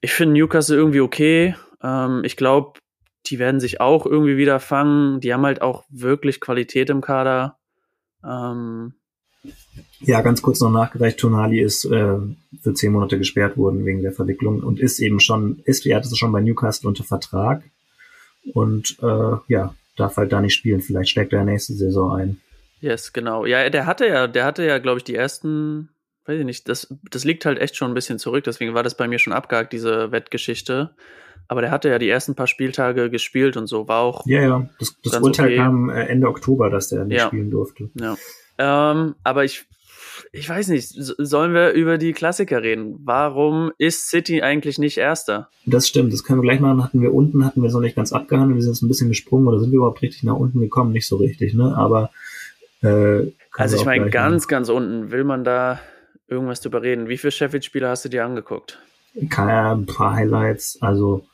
[0.00, 1.54] ich finde Newcastle irgendwie okay.
[1.82, 2.78] Ähm, ich glaube,
[3.26, 5.20] die werden sich auch irgendwie wieder fangen.
[5.20, 7.57] Die haben halt auch wirklich Qualität im Kader.
[8.28, 8.92] Ähm,
[10.00, 11.18] ja, ganz kurz noch nachgereicht.
[11.18, 12.16] Tonali ist äh,
[12.60, 16.08] für zehn Monate gesperrt worden wegen der Verwicklung und ist eben schon, ist, er hatte
[16.08, 17.62] es schon bei Newcastle unter Vertrag
[18.52, 20.80] und äh, ja, darf halt da nicht spielen.
[20.80, 22.40] Vielleicht steckt er nächste Saison ein.
[22.80, 23.44] Yes, genau.
[23.44, 25.88] Ja, der hatte ja, der hatte ja, glaube ich, die ersten,
[26.26, 28.96] weiß ich nicht, das, das liegt halt echt schon ein bisschen zurück, deswegen war das
[28.96, 30.90] bei mir schon abgehakt, diese Wettgeschichte.
[31.48, 34.26] Aber der hatte ja die ersten paar Spieltage gespielt und so, war auch.
[34.26, 35.56] Ja, ja, das, das Urteil okay.
[35.56, 37.26] kam äh, Ende Oktober, dass der nicht ja.
[37.26, 37.88] spielen durfte.
[37.94, 38.16] Ja.
[38.58, 39.64] Ähm, aber ich,
[40.32, 42.96] ich weiß nicht, sollen wir über die Klassiker reden?
[43.02, 45.48] Warum ist City eigentlich nicht Erster?
[45.64, 46.84] Das stimmt, das können wir gleich machen.
[46.84, 49.08] Hatten wir unten, hatten wir es noch nicht ganz abgehandelt, wir sind jetzt ein bisschen
[49.08, 50.92] gesprungen oder sind wir überhaupt richtig nach unten gekommen?
[50.92, 51.74] Nicht so richtig, ne?
[51.74, 52.10] Aber
[52.82, 54.50] äh, also ich meine, ganz, machen.
[54.50, 55.80] ganz unten, will man da
[56.28, 57.08] irgendwas drüber reden?
[57.08, 58.78] Wie viele Sheffield-Spieler hast du dir angeguckt?
[59.14, 61.24] Ein paar Highlights, also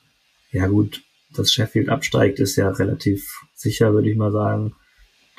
[0.54, 1.02] ja gut,
[1.34, 4.74] dass Sheffield absteigt, ist ja relativ sicher, würde ich mal sagen.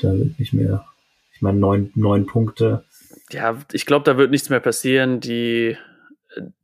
[0.01, 0.85] Da wird nicht mehr,
[1.33, 2.83] ich meine, neun, neun Punkte.
[3.31, 5.21] Ja, ich glaube, da wird nichts mehr passieren.
[5.21, 5.77] Die,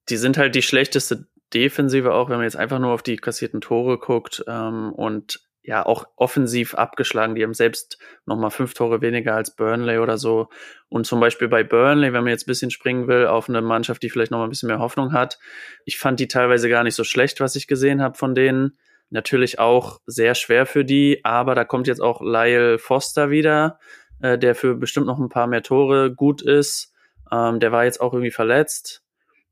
[0.10, 3.62] die sind halt die schlechteste Defensive auch, wenn man jetzt einfach nur auf die kassierten
[3.62, 4.44] Tore guckt.
[4.48, 7.36] Ähm, und ja, auch offensiv abgeschlagen.
[7.36, 10.50] Die haben selbst nochmal fünf Tore weniger als Burnley oder so.
[10.90, 14.02] Und zum Beispiel bei Burnley, wenn man jetzt ein bisschen springen will, auf eine Mannschaft,
[14.02, 15.38] die vielleicht nochmal ein bisschen mehr Hoffnung hat.
[15.86, 18.78] Ich fand die teilweise gar nicht so schlecht, was ich gesehen habe von denen.
[19.12, 23.78] Natürlich auch sehr schwer für die, aber da kommt jetzt auch Lyle Foster wieder,
[24.22, 26.94] äh, der für bestimmt noch ein paar mehr Tore gut ist.
[27.32, 29.04] Ähm, der war jetzt auch irgendwie verletzt.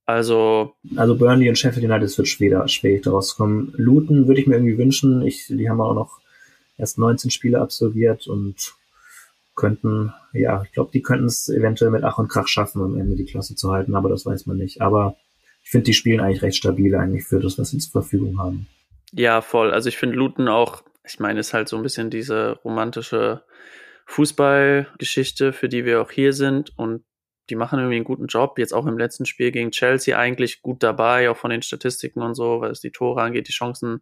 [0.10, 0.74] Also.
[0.95, 3.74] Also Burnley und Sheffield United wird schwer, schwierig daraus kommen.
[3.78, 5.22] Luton würde ich mir irgendwie wünschen.
[5.22, 6.19] Ich, die haben auch noch
[6.80, 8.74] erst 19 Spiele absolviert und
[9.56, 13.15] könnten, ja, ich glaube, die könnten es eventuell mit Ach und Krach schaffen, am Ende
[13.15, 14.82] die Klasse zu halten, aber das weiß man nicht.
[14.82, 15.15] Aber
[15.63, 18.67] ich finde, die spielen eigentlich recht stabil eigentlich für das, was sie zur Verfügung haben.
[19.12, 19.69] Ja, voll.
[19.69, 23.43] Also ich finde Luton auch, ich meine, ist halt so ein bisschen diese romantische
[24.08, 27.04] Fußballgeschichte, für die wir auch hier sind und
[27.50, 28.60] die machen irgendwie einen guten Job.
[28.60, 32.36] Jetzt auch im letzten Spiel gegen Chelsea eigentlich gut dabei, auch von den Statistiken und
[32.36, 34.02] so, es die Tore angeht, die Chancen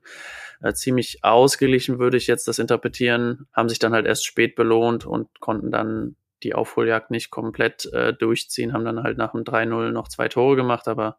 [0.61, 3.47] äh, ziemlich ausgeglichen, würde ich jetzt das interpretieren.
[3.53, 8.13] Haben sich dann halt erst spät belohnt und konnten dann die Aufholjagd nicht komplett äh,
[8.13, 10.87] durchziehen, haben dann halt nach dem 3-0 noch zwei Tore gemacht.
[10.87, 11.17] Aber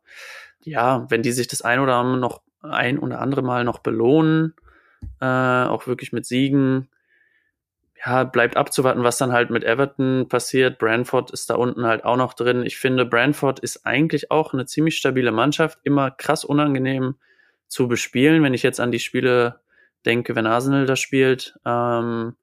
[0.62, 4.54] ja, wenn die sich das ein oder andere noch ein oder andere Mal noch belohnen,
[5.20, 6.88] äh, auch wirklich mit Siegen,
[8.04, 10.78] ja, bleibt abzuwarten, was dann halt mit Everton passiert.
[10.78, 12.64] Brentford ist da unten halt auch noch drin.
[12.64, 17.16] Ich finde, Brentford ist eigentlich auch eine ziemlich stabile Mannschaft, immer krass unangenehm
[17.66, 19.60] zu bespielen, wenn ich jetzt an die Spiele
[20.06, 21.58] denke, wenn Arsenal da spielt.
[21.64, 22.36] Ähm,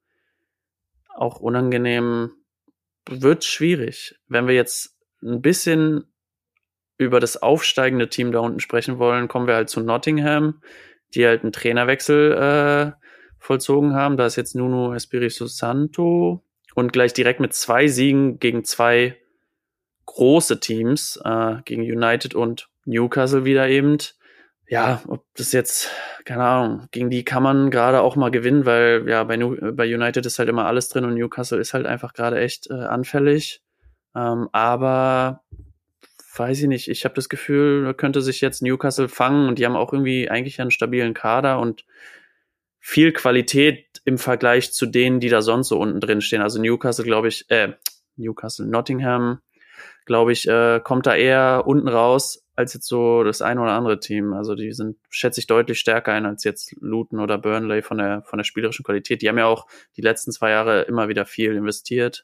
[1.15, 2.31] auch unangenehm
[3.09, 4.19] wird schwierig.
[4.27, 6.03] Wenn wir jetzt ein bisschen
[6.97, 10.61] über das aufsteigende Team da unten sprechen wollen, kommen wir halt zu Nottingham,
[11.13, 13.04] die halt einen Trainerwechsel äh,
[13.45, 14.17] vollzogen haben.
[14.17, 19.17] Da ist jetzt Nuno Espirito Santo und gleich direkt mit zwei Siegen gegen zwei
[20.05, 23.97] große Teams, äh, gegen United und Newcastle wieder eben.
[24.67, 25.91] Ja, ob das jetzt,
[26.25, 30.25] keine Ahnung, gegen die kann man gerade auch mal gewinnen, weil ja, bei, bei United
[30.25, 33.62] ist halt immer alles drin und Newcastle ist halt einfach gerade echt äh, anfällig.
[34.15, 35.43] Ähm, aber
[36.36, 39.75] weiß ich nicht, ich habe das Gefühl, könnte sich jetzt Newcastle fangen und die haben
[39.75, 41.86] auch irgendwie eigentlich einen stabilen Kader und
[42.88, 46.43] viel Qualität im Vergleich zu denen, die da sonst so unten drin stehen.
[46.43, 47.74] Also Newcastle, glaube ich, äh,
[48.15, 49.39] Newcastle, Nottingham,
[50.06, 54.00] glaube ich, äh, kommt da eher unten raus als jetzt so das eine oder andere
[54.00, 54.34] Team.
[54.34, 58.21] Also die sind, schätze ich, deutlich stärker ein als jetzt Luton oder Burnley von der,
[58.21, 59.24] von der spielerischen Qualität.
[59.24, 59.65] Die haben ja auch
[59.98, 62.24] die letzten zwei Jahre immer wieder viel investiert.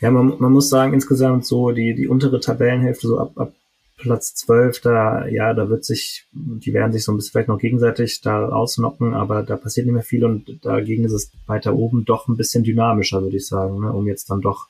[0.00, 3.54] Ja, man, man muss sagen, insgesamt so die, die untere Tabellenhälfte, so ab, ab
[4.02, 7.60] Platz 12, da, ja, da wird sich, die werden sich so ein bisschen vielleicht noch
[7.60, 12.04] gegenseitig da ausnocken, aber da passiert nicht mehr viel und dagegen ist es weiter oben
[12.04, 14.66] doch ein bisschen dynamischer, würde ich sagen, ne, um jetzt dann doch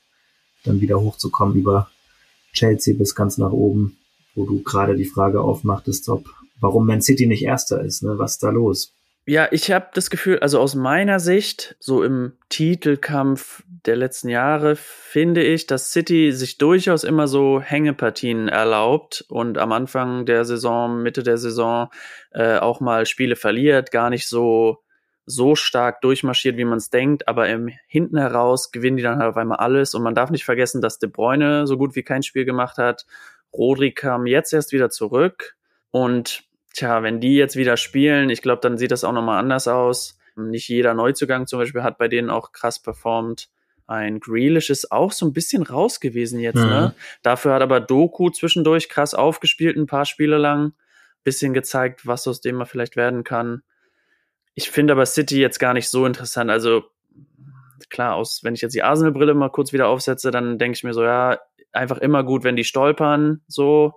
[0.65, 1.91] dann wieder hochzukommen über
[2.53, 3.97] Chelsea bis ganz nach oben,
[4.35, 6.27] wo du gerade die Frage aufmachtest, ob,
[6.61, 8.93] warum Man City nicht Erster ist, ne, was ist da los?
[9.25, 14.75] Ja, ich habe das Gefühl, also aus meiner Sicht, so im Titelkampf der letzten Jahre,
[14.75, 21.03] finde ich, dass City sich durchaus immer so Hängepartien erlaubt und am Anfang der Saison,
[21.03, 21.89] Mitte der Saison
[22.33, 24.79] äh, auch mal Spiele verliert, gar nicht so
[25.25, 29.31] so stark durchmarschiert, wie man es denkt, aber im hinten heraus gewinnen die dann halt
[29.31, 32.25] auf einmal alles und man darf nicht vergessen, dass De Bruyne so gut wie kein
[32.25, 33.07] Spiel gemacht hat.
[33.53, 35.57] Rodri kam jetzt erst wieder zurück
[35.93, 36.43] und
[36.75, 40.19] tja, wenn die jetzt wieder spielen, ich glaube, dann sieht das auch nochmal anders aus.
[40.37, 43.49] Nicht jeder Neuzugang zum Beispiel hat bei denen auch krass performt.
[43.87, 46.65] Ein Grealish ist auch so ein bisschen raus gewesen jetzt, ne?
[46.65, 46.71] mhm.
[46.71, 46.95] ne?
[47.23, 50.73] Dafür hat aber Doku zwischendurch krass aufgespielt, ein paar Spiele lang.
[51.25, 53.63] Bisschen gezeigt, was aus dem man vielleicht werden kann.
[54.55, 56.51] Ich finde aber City jetzt gar nicht so interessant.
[56.51, 56.85] Also,
[57.91, 60.95] klar, aus, wenn ich jetzt die Arsenal-Brille mal kurz wieder aufsetze, dann denke ich mir
[60.95, 61.39] so, ja,
[61.73, 63.95] einfach immer gut, wenn die stolpern, so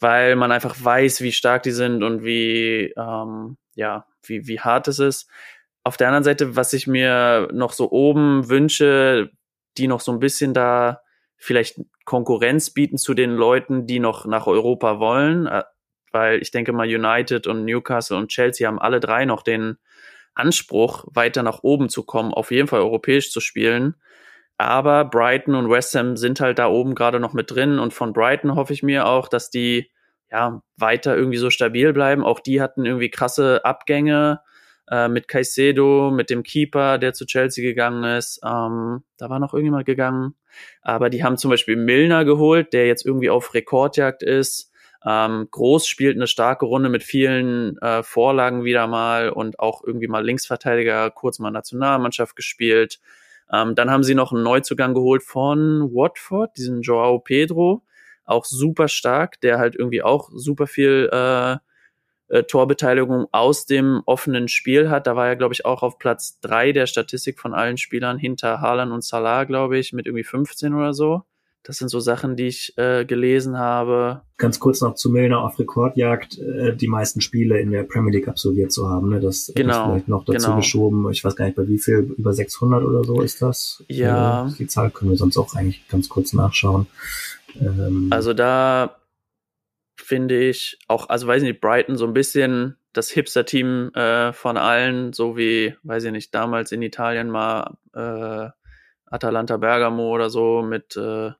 [0.00, 4.88] weil man einfach weiß, wie stark die sind und wie, ähm, ja, wie, wie hart
[4.88, 5.28] es ist.
[5.84, 9.30] Auf der anderen Seite, was ich mir noch so oben wünsche,
[9.76, 11.00] die noch so ein bisschen da
[11.36, 15.62] vielleicht Konkurrenz bieten zu den Leuten, die noch nach Europa wollen, äh,
[16.10, 19.78] weil ich denke mal United und Newcastle und Chelsea haben alle drei noch den
[20.34, 23.94] Anspruch, weiter nach oben zu kommen, auf jeden Fall europäisch zu spielen.
[24.58, 28.12] Aber Brighton und West Ham sind halt da oben gerade noch mit drin und von
[28.12, 29.90] Brighton hoffe ich mir auch, dass die
[30.30, 32.24] ja weiter irgendwie so stabil bleiben.
[32.24, 34.40] Auch die hatten irgendwie krasse Abgänge
[34.90, 38.40] äh, mit Caicedo, mit dem Keeper, der zu Chelsea gegangen ist.
[38.44, 40.34] Ähm, da war noch irgendjemand gegangen.
[40.82, 44.72] Aber die haben zum Beispiel Milner geholt, der jetzt irgendwie auf Rekordjagd ist.
[45.06, 50.08] Ähm, Groß spielt eine starke Runde mit vielen äh, Vorlagen wieder mal und auch irgendwie
[50.08, 52.98] mal Linksverteidiger, kurz mal Nationalmannschaft gespielt.
[53.52, 57.82] Ähm, dann haben sie noch einen Neuzugang geholt von Watford, diesen Joao Pedro,
[58.24, 61.56] auch super stark, der halt irgendwie auch super viel äh,
[62.28, 65.06] äh, Torbeteiligung aus dem offenen Spiel hat.
[65.06, 68.60] Da war er, glaube ich, auch auf Platz drei der Statistik von allen Spielern hinter
[68.60, 71.22] Haaland und Salah, glaube ich, mit irgendwie 15 oder so.
[71.68, 74.22] Das sind so Sachen, die ich äh, gelesen habe.
[74.38, 78.26] Ganz kurz noch zu Milner auf Rekordjagd, äh, die meisten Spiele in der Premier League
[78.26, 79.10] absolviert zu haben.
[79.10, 79.20] Ne?
[79.20, 80.56] Das genau, ist vielleicht noch dazu genau.
[80.56, 81.10] geschoben.
[81.12, 83.84] Ich weiß gar nicht, bei wie viel, über 600 oder so ist das.
[83.86, 84.48] Ja.
[84.48, 86.86] Äh, die Zahl können wir sonst auch eigentlich ganz kurz nachschauen.
[87.60, 88.96] Ähm, also da
[89.94, 94.56] finde ich auch, also weiß ich nicht, Brighton so ein bisschen das Hipster-Team äh, von
[94.56, 98.48] allen, so wie, weiß ich nicht, damals in Italien mal äh,
[99.04, 101.32] Atalanta Bergamo oder so mit äh,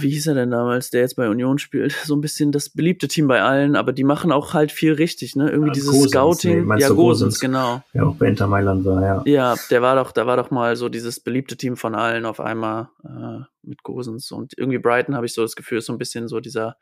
[0.00, 3.08] wie hieß er denn damals, der jetzt bei Union spielt, so ein bisschen das beliebte
[3.08, 5.50] Team bei allen, aber die machen auch halt viel richtig, ne?
[5.50, 6.66] Irgendwie ja, dieses Gosens, Scouting.
[6.66, 7.82] Nee, ja, Gosens, genau.
[7.92, 9.22] Ja, auch bei Inter Mailand war, ja.
[9.26, 12.40] Ja, der war doch, da war doch mal so dieses beliebte Team von allen auf
[12.40, 14.30] einmal äh, mit Gosens.
[14.32, 16.76] Und irgendwie Brighton habe ich so das Gefühl, ist so ein bisschen so dieser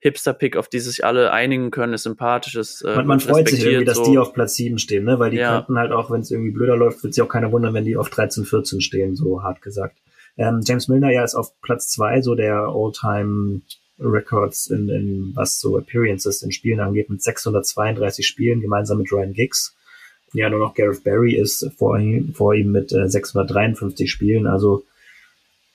[0.00, 3.64] Hipster-Pick, auf die sich alle einigen können, ist sympathisch, ist äh, Man, man freut sich
[3.64, 4.10] irgendwie, dass so.
[4.10, 5.18] die auf Platz 7 stehen, ne?
[5.18, 5.56] Weil die ja.
[5.56, 7.96] könnten halt auch, wenn es irgendwie blöder läuft, wird sich auch keiner wundern, wenn die
[7.96, 9.98] auf 13, 14 stehen, so hart gesagt.
[10.38, 13.60] Ähm, James Milner ja ist auf Platz zwei so der All-Time
[13.98, 19.32] Records in, in was so Appearances in Spielen angeht mit 632 Spielen gemeinsam mit Ryan
[19.32, 19.74] Giggs.
[20.32, 24.46] Ja, nur noch Gareth Barry ist vor ihm, vor ihm mit äh, 653 Spielen.
[24.46, 24.84] Also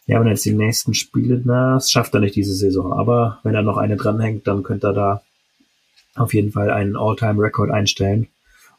[0.06, 2.94] ja, wenn er jetzt die nächsten Spiele, na, das schafft er nicht diese Saison.
[2.94, 5.24] Aber wenn er noch eine dranhängt, dann könnte er da
[6.16, 8.28] auf jeden Fall einen All-Time-Record einstellen.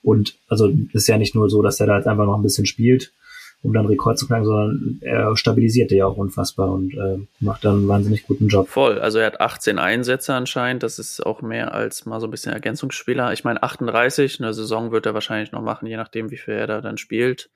[0.03, 2.66] Und also ist ja nicht nur so, dass er da jetzt einfach noch ein bisschen
[2.66, 3.12] spielt,
[3.64, 7.77] um dann Rekord zu knacken, sondern er stabilisierte ja auch unfassbar und äh, macht dann
[7.77, 8.68] einen wahnsinnig guten Job.
[8.68, 12.31] Voll, also er hat 18 Einsätze anscheinend, das ist auch mehr als mal so ein
[12.31, 13.33] bisschen Ergänzungsspieler.
[13.33, 16.66] Ich meine 38, eine Saison wird er wahrscheinlich noch machen, je nachdem wie viel er
[16.66, 17.48] da dann spielt.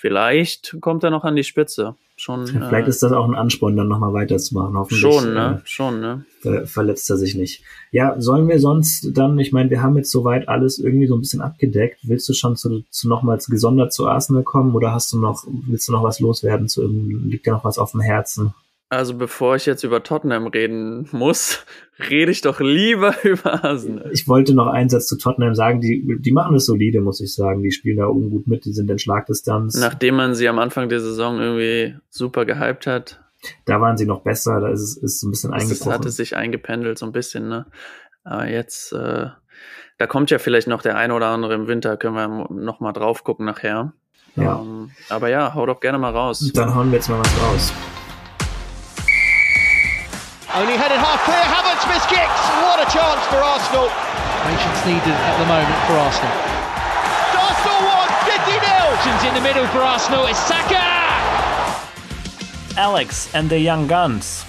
[0.00, 1.96] Vielleicht kommt er noch an die Spitze.
[2.14, 4.76] Schon, vielleicht äh, ist das auch ein Ansporn, dann nochmal weiterzumachen.
[4.76, 5.60] Hoffentlich, schon, ne?
[5.60, 6.24] Äh, schon, ne?
[6.40, 7.64] Ver verletzt er sich nicht.
[7.90, 11.20] Ja, sollen wir sonst dann, ich meine, wir haben jetzt soweit alles irgendwie so ein
[11.20, 11.98] bisschen abgedeckt.
[12.04, 15.88] Willst du schon zu, zu nochmals gesondert zu Arsenal kommen oder hast du noch, willst
[15.88, 18.54] du noch was loswerden zu liegt dir noch was auf dem Herzen?
[18.90, 21.64] Also bevor ich jetzt über Tottenham reden muss,
[22.10, 24.10] rede ich doch lieber über Arsenal.
[24.12, 25.80] Ich wollte noch einen Satz zu Tottenham sagen.
[25.80, 27.62] Die, die machen das solide, muss ich sagen.
[27.62, 29.78] Die spielen da ungut mit, die sind in Schlagdistanz.
[29.78, 33.20] Nachdem man sie am Anfang der Saison irgendwie super gehypt hat.
[33.66, 35.78] Da waren sie noch besser, da ist es ist ein bisschen eingebrochen.
[35.78, 37.66] Das hatte sich eingependelt so ein bisschen, ne?
[38.24, 39.26] Aber jetzt, äh,
[39.98, 42.92] da kommt ja vielleicht noch der ein oder andere im Winter, können wir noch mal
[42.92, 43.92] drauf gucken nachher.
[44.34, 44.60] Ja.
[44.60, 46.50] Ähm, aber ja, hau doch gerne mal raus.
[46.54, 47.72] Dann hauen wir jetzt mal was raus.
[50.58, 51.38] Only headed half clear.
[51.38, 52.42] Havertz missed kicks.
[52.66, 53.86] What a chance for Arsenal.
[54.42, 56.34] Patience needed at the moment for Arsenal.
[57.46, 59.28] Arsenal won 50 0.
[59.28, 60.26] in the middle for Arsenal.
[60.26, 60.82] It's Saka.
[62.76, 64.44] Alex and the Young Guns.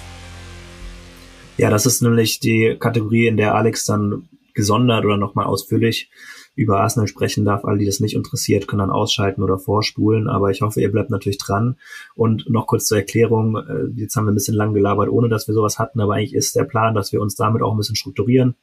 [1.58, 6.10] Ja, das ist nämlich die Kategorie, in der Alex dann gesondert oder nochmal ausführlich
[6.54, 7.64] über Arsenal sprechen darf.
[7.64, 10.28] Alle, die das nicht interessiert, können dann ausschalten oder vorspulen.
[10.28, 11.76] Aber ich hoffe, ihr bleibt natürlich dran.
[12.14, 13.56] Und noch kurz zur Erklärung.
[13.56, 16.00] Äh, jetzt haben wir ein bisschen lang gelabert, ohne dass wir sowas hatten.
[16.00, 18.56] Aber eigentlich ist der Plan, dass wir uns damit auch ein bisschen strukturieren.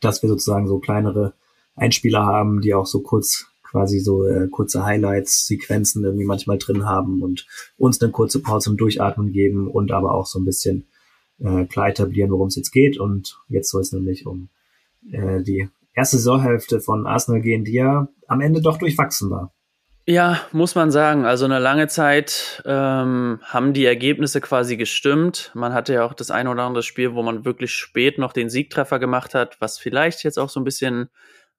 [0.00, 1.34] Dass wir sozusagen so kleinere
[1.74, 6.86] Einspieler haben, die auch so kurz quasi so äh, kurze Highlights, Sequenzen irgendwie manchmal drin
[6.86, 10.86] haben und uns eine kurze Pause zum Durchatmen geben und aber auch so ein bisschen
[11.40, 12.98] äh, klar etablieren, worum es jetzt geht.
[12.98, 14.48] Und jetzt soll es nämlich um
[15.10, 19.52] äh, die erste Saisonhälfte von Arsenal gehen, die ja am Ende doch durchwachsen war.
[20.08, 21.24] Ja, muss man sagen.
[21.24, 25.50] Also eine lange Zeit ähm, haben die Ergebnisse quasi gestimmt.
[25.54, 28.48] Man hatte ja auch das ein oder andere Spiel, wo man wirklich spät noch den
[28.48, 31.08] Siegtreffer gemacht hat, was vielleicht jetzt auch so ein bisschen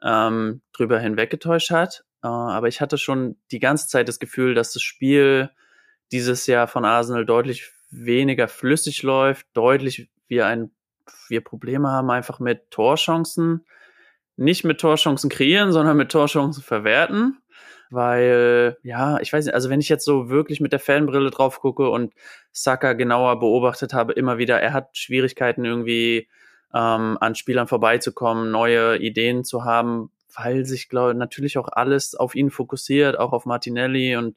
[0.01, 2.05] ähm, drüber hinweggetäuscht hat.
[2.23, 5.49] Äh, aber ich hatte schon die ganze Zeit das Gefühl, dass das Spiel
[6.13, 10.71] dieses Jahr von Arsenal deutlich weniger flüssig läuft, deutlich wir ein
[11.29, 13.65] wir Probleme haben einfach mit Torchancen,
[14.37, 17.39] nicht mit Torchancen kreieren, sondern mit Torchancen verwerten,
[17.89, 21.59] weil ja, ich weiß nicht, also wenn ich jetzt so wirklich mit der Fanbrille drauf
[21.59, 22.13] gucke und
[22.51, 26.27] Saka genauer beobachtet habe, immer wieder, er hat Schwierigkeiten irgendwie
[26.73, 32.35] ähm, an Spielern vorbeizukommen, neue Ideen zu haben, weil sich, glaube natürlich auch alles auf
[32.35, 34.35] ihn fokussiert, auch auf Martinelli und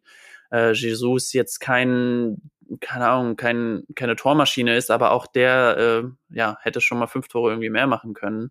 [0.51, 2.41] äh, Jesus jetzt kein,
[2.81, 7.29] keine Ahnung, kein, keine Tormaschine ist, aber auch der, äh, ja, hätte schon mal fünf
[7.29, 8.51] Tore irgendwie mehr machen können.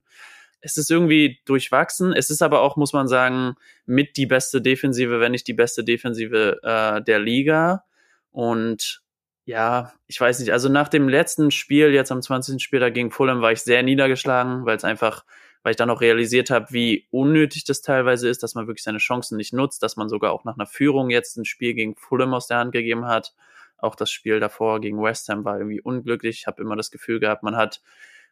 [0.61, 2.13] Es ist irgendwie durchwachsen.
[2.13, 5.83] Es ist aber auch, muss man sagen, mit die beste Defensive, wenn nicht die beste
[5.83, 7.85] Defensive äh, der Liga.
[8.31, 9.01] Und
[9.45, 12.61] ja, ich weiß nicht, also nach dem letzten Spiel, jetzt am 20.
[12.61, 15.25] Spiel da gegen Fulham, war ich sehr niedergeschlagen, weil es einfach,
[15.63, 18.99] weil ich dann auch realisiert habe, wie unnötig das teilweise ist, dass man wirklich seine
[18.99, 22.33] Chancen nicht nutzt, dass man sogar auch nach einer Führung jetzt ein Spiel gegen Fulham
[22.35, 23.33] aus der Hand gegeben hat.
[23.79, 26.41] Auch das Spiel davor gegen West Ham war irgendwie unglücklich.
[26.41, 27.81] Ich habe immer das Gefühl gehabt, man hat,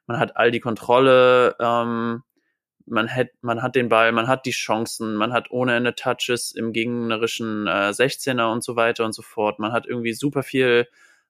[0.07, 2.23] man hat all die Kontrolle, ähm,
[2.85, 6.53] man hat, man hat den Ball, man hat die Chancen, man hat ohne Ende Touches
[6.53, 9.59] im gegnerischen äh, 16er und so weiter und so fort.
[9.59, 10.87] Man hat irgendwie super viel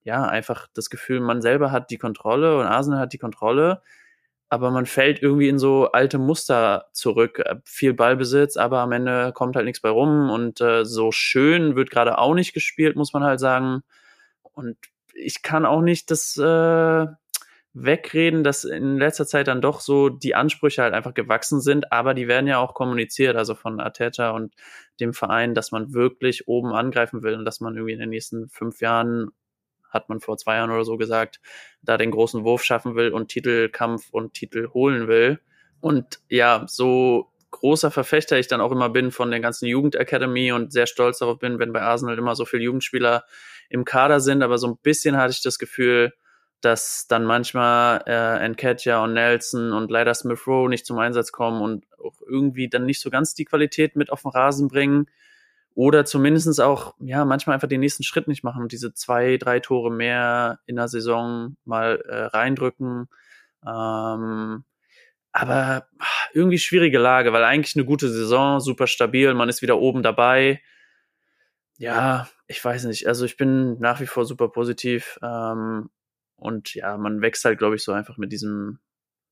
[0.07, 3.81] ja, einfach das Gefühl, man selber hat die Kontrolle und Arsenal hat die Kontrolle,
[4.47, 7.39] aber man fällt irgendwie in so alte Muster zurück.
[7.39, 11.75] Äh, viel Ballbesitz, aber am Ende kommt halt nichts bei rum und äh, so schön
[11.75, 13.83] wird gerade auch nicht gespielt, muss man halt sagen.
[14.53, 14.77] Und
[15.13, 17.07] ich kann auch nicht das äh,
[17.83, 22.13] wegreden, dass in letzter Zeit dann doch so die Ansprüche halt einfach gewachsen sind, aber
[22.13, 24.53] die werden ja auch kommuniziert, also von Arteta und
[24.99, 28.49] dem Verein, dass man wirklich oben angreifen will und dass man irgendwie in den nächsten
[28.49, 29.29] fünf Jahren
[29.89, 31.39] hat man vor zwei Jahren oder so gesagt,
[31.81, 35.39] da den großen Wurf schaffen will und Titelkampf und Titel holen will.
[35.79, 40.73] Und ja, so großer Verfechter ich dann auch immer bin von der ganzen Jugendacademy und
[40.73, 43.23] sehr stolz darauf bin, wenn bei Arsenal immer so viele Jugendspieler
[43.69, 46.13] im Kader sind, aber so ein bisschen hatte ich das Gefühl,
[46.61, 51.61] dass dann manchmal äh, Enketia und Nelson und leider Smith Rowe nicht zum Einsatz kommen
[51.61, 55.07] und auch irgendwie dann nicht so ganz die Qualität mit auf den Rasen bringen
[55.77, 59.59] oder zumindestens auch, ja, manchmal einfach den nächsten Schritt nicht machen und diese zwei, drei
[59.59, 63.07] Tore mehr in der Saison mal äh, reindrücken.
[63.63, 64.63] Ähm,
[65.31, 65.87] aber
[66.33, 70.61] irgendwie schwierige Lage, weil eigentlich eine gute Saison, super stabil, man ist wieder oben dabei.
[71.77, 73.05] Ja, ich weiß nicht.
[73.07, 75.19] Also ich bin nach wie vor super positiv.
[75.21, 75.91] Ähm,
[76.37, 78.79] und ja, man wächst halt, glaube ich, so einfach mit diesem,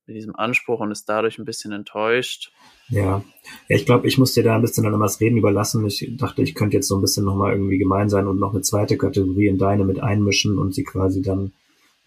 [0.06, 2.52] mit diesem Anspruch und ist dadurch ein bisschen enttäuscht.
[2.88, 3.22] Ja,
[3.68, 5.86] ja ich glaube, ich muss dir da ein bisschen dann was reden überlassen.
[5.86, 8.62] Ich dachte, ich könnte jetzt so ein bisschen nochmal irgendwie gemein sein und noch eine
[8.62, 11.52] zweite Kategorie in deine mit einmischen und sie quasi dann.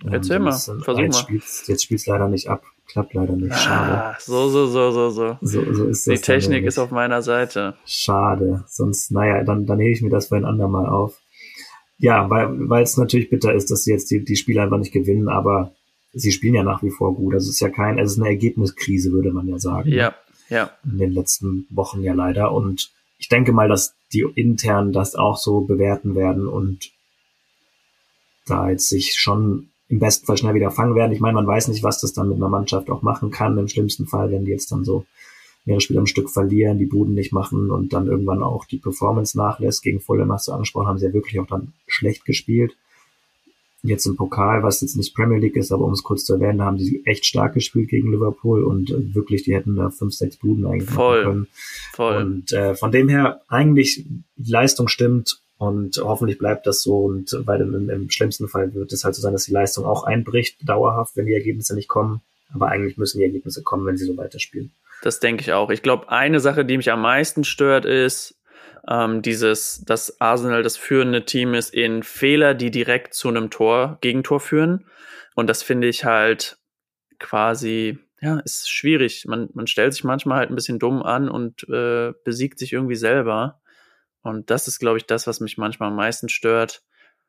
[0.03, 1.19] Ähm, Erzähl mal, versuch jetzt mal.
[1.21, 2.63] Spielst, jetzt spielst leider nicht ab.
[2.87, 3.55] Klappt leider nicht.
[3.55, 4.03] Schade.
[4.03, 5.37] Ah, so, so, so, so, so.
[5.41, 6.21] So, so ist Die das.
[6.21, 7.75] Technik ist auf meiner Seite.
[7.85, 8.63] Schade.
[8.67, 11.19] Sonst, naja, dann, dann hebe ich mir das für ein andermal auf.
[11.99, 14.93] Ja, weil, weil es natürlich bitter ist, dass sie jetzt die, die Spiele einfach nicht
[14.93, 15.73] gewinnen, aber
[16.13, 17.33] sie spielen ja nach wie vor gut.
[17.33, 19.89] Also es ist ja kein, es ist eine Ergebniskrise, würde man ja sagen.
[19.89, 20.15] Ja,
[20.49, 20.71] ja.
[20.83, 22.53] In den letzten Wochen ja leider.
[22.53, 26.91] Und ich denke mal, dass die intern das auch so bewerten werden und
[28.45, 31.11] da jetzt sich schon im besten Fall schnell wieder fangen werden.
[31.11, 33.57] Ich meine, man weiß nicht, was das dann mit einer Mannschaft auch machen kann.
[33.57, 35.05] Im schlimmsten Fall, wenn die jetzt dann so
[35.69, 39.37] mehrere Spiele am Stück verlieren, die Buden nicht machen und dann irgendwann auch die Performance
[39.37, 39.83] nachlässt.
[39.83, 42.75] Gegen Fulham hast du angesprochen, haben sie ja wirklich auch dann schlecht gespielt
[43.81, 46.61] jetzt im Pokal, was jetzt nicht Premier League ist, aber um es kurz zu erwähnen,
[46.61, 50.37] haben die echt stark gespielt gegen Liverpool und äh, wirklich, die hätten da fünf, sechs
[50.37, 51.23] Buden eigentlich Voll.
[51.23, 51.47] machen können.
[51.93, 52.15] Voll.
[52.17, 54.05] Und äh, von dem her eigentlich
[54.35, 58.91] die Leistung stimmt und hoffentlich bleibt das so und weil im, im schlimmsten Fall wird
[58.91, 62.21] es halt so sein, dass die Leistung auch einbricht, dauerhaft, wenn die Ergebnisse nicht kommen.
[62.51, 64.71] Aber eigentlich müssen die Ergebnisse kommen, wenn sie so weiterspielen.
[65.01, 65.69] Das denke ich auch.
[65.69, 68.39] Ich glaube, eine Sache, die mich am meisten stört, ist,
[68.87, 73.97] ähm, dieses, dass Arsenal das führende Team ist in Fehler, die direkt zu einem Tor,
[74.01, 74.85] Gegentor führen.
[75.35, 76.57] Und das finde ich halt
[77.19, 79.25] quasi, ja, ist schwierig.
[79.27, 82.95] Man, man stellt sich manchmal halt ein bisschen dumm an und äh, besiegt sich irgendwie
[82.95, 83.61] selber.
[84.21, 86.81] Und das ist, glaube ich, das, was mich manchmal am meisten stört.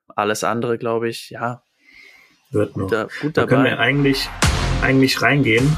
[0.08, 1.62] Alles andere, glaube ich, ja.
[2.50, 2.84] Wird noch.
[2.84, 3.46] Gut, da, gut dabei.
[3.46, 4.28] Da können wir eigentlich,
[4.82, 5.76] eigentlich reingehen.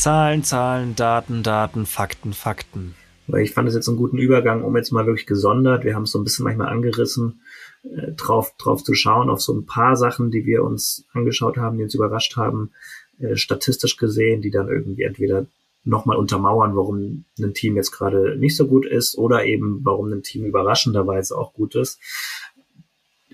[0.00, 2.94] Zahlen, Zahlen, Daten, Daten, Fakten, Fakten.
[3.26, 6.04] Weil ich fand es jetzt einen guten Übergang, um jetzt mal wirklich gesondert, wir haben
[6.04, 7.42] es so ein bisschen manchmal angerissen,
[7.82, 11.76] äh, drauf, drauf zu schauen, auf so ein paar Sachen, die wir uns angeschaut haben,
[11.76, 12.70] die uns überrascht haben,
[13.18, 15.44] äh, statistisch gesehen, die dann irgendwie entweder
[15.84, 20.22] nochmal untermauern, warum ein Team jetzt gerade nicht so gut ist oder eben warum ein
[20.22, 22.00] Team überraschenderweise auch gut ist.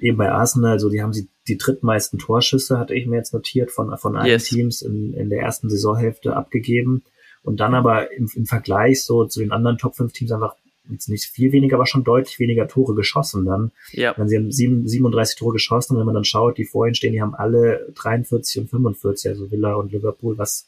[0.00, 3.70] Eben bei Arsenal, also die haben sie die drittmeisten Torschüsse, hatte ich mir jetzt notiert,
[3.70, 4.44] von, von allen yes.
[4.44, 7.04] Teams in, in der ersten Saisonhälfte abgegeben.
[7.42, 10.56] Und dann aber im, im Vergleich so zu den anderen Top 5 Teams einfach
[10.90, 13.72] jetzt nicht viel weniger, aber schon deutlich weniger Tore geschossen dann.
[13.92, 14.14] Ja.
[14.16, 17.12] Wenn sie haben sieben, 37 Tore geschossen und wenn man dann schaut, die vorhin stehen,
[17.12, 20.66] die haben alle 43 und 45, also Villa und Liverpool, was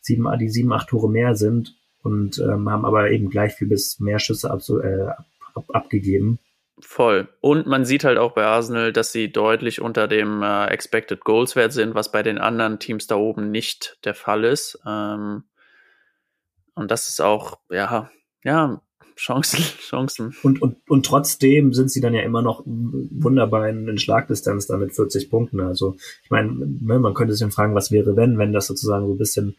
[0.00, 4.00] sieben, die sieben, acht Tore mehr sind und ähm, haben aber eben gleich viel bis
[4.00, 5.08] mehr Schüsse ab, äh,
[5.54, 6.38] ab, abgegeben.
[6.80, 7.28] Voll.
[7.40, 11.56] Und man sieht halt auch bei Arsenal, dass sie deutlich unter dem äh, Expected Goals
[11.56, 14.78] Wert sind, was bei den anderen Teams da oben nicht der Fall ist.
[14.86, 15.44] Ähm,
[16.74, 18.10] und das ist auch, ja,
[18.44, 18.80] ja,
[19.16, 20.34] Chancen, Chancen.
[20.42, 24.76] Und, und, und trotzdem sind sie dann ja immer noch wunderbar in, in Schlagdistanz da
[24.76, 25.60] mit 40 Punkten.
[25.60, 29.06] Also ich meine, ne, man könnte sich dann fragen, was wäre, wenn, wenn das sozusagen
[29.06, 29.56] so ein bisschen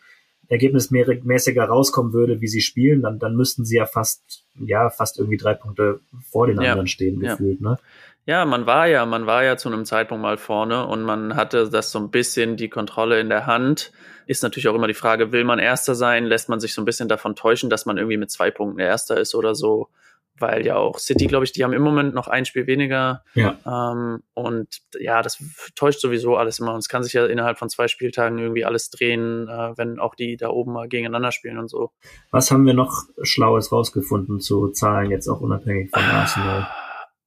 [0.50, 5.38] ergebnismäßiger rauskommen würde, wie sie spielen, dann, dann müssten sie ja fast, ja, fast irgendwie
[5.38, 7.72] drei Punkte vor den anderen ja, stehen, gefühlt, ja.
[7.72, 7.78] ne?
[8.26, 11.68] Ja, man war ja, man war ja zu einem Zeitpunkt mal vorne und man hatte
[11.70, 13.92] das so ein bisschen die Kontrolle in der Hand.
[14.28, 16.26] Ist natürlich auch immer die Frage, will man Erster sein?
[16.26, 19.18] Lässt man sich so ein bisschen davon täuschen, dass man irgendwie mit zwei Punkten Erster
[19.18, 19.90] ist oder so?
[20.38, 23.24] Weil ja auch City, glaube ich, die haben im Moment noch ein Spiel weniger.
[23.36, 23.58] Ja.
[23.66, 24.68] Ähm, und
[25.00, 25.44] ja, das
[25.76, 26.74] täuscht sowieso alles immer.
[26.74, 30.16] Und es kann sich ja innerhalb von zwei Spieltagen irgendwie alles drehen, äh, wenn auch
[30.16, 31.92] die da oben mal gegeneinander spielen und so.
[32.32, 36.68] Was haben wir noch Schlaues rausgefunden zu Zahlen, jetzt auch unabhängig von Arsenal?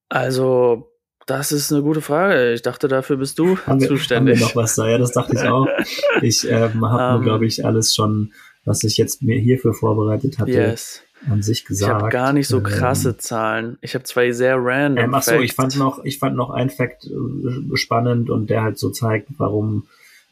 [0.08, 0.90] Also,
[1.26, 2.52] das ist eine gute Frage.
[2.52, 4.38] Ich dachte, dafür bist du haben zuständig.
[4.38, 4.88] Wir, haben wir noch was da?
[4.88, 5.66] Ja, das dachte ich auch.
[6.22, 8.32] Ich ähm, habe um, mir, glaube ich, alles schon,
[8.64, 10.52] was ich jetzt mir hierfür vorbereitet hatte.
[10.52, 11.90] Yes an sich gesagt.
[11.90, 13.78] Ich habe gar nicht so krasse ähm, Zahlen.
[13.80, 15.04] Ich habe zwei sehr random.
[15.04, 18.62] Ähm, ach so, ich fand noch, ich fand noch ein Fact äh, spannend und der
[18.62, 19.86] halt so zeigt, warum,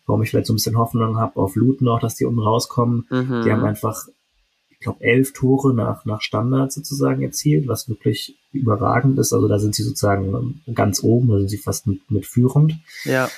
[0.07, 3.07] warum ich vielleicht so ein bisschen Hoffnung habe auf Luton noch, dass die unten rauskommen.
[3.11, 3.43] Mhm.
[3.45, 4.09] Die haben einfach,
[4.71, 9.33] ich glaube, elf Tore nach nach Standard sozusagen erzielt, was wirklich überragend ist.
[9.33, 12.75] Also da sind sie sozusagen ganz oben, da sind sie fast mit, mit führend.
[13.05, 13.29] Ja.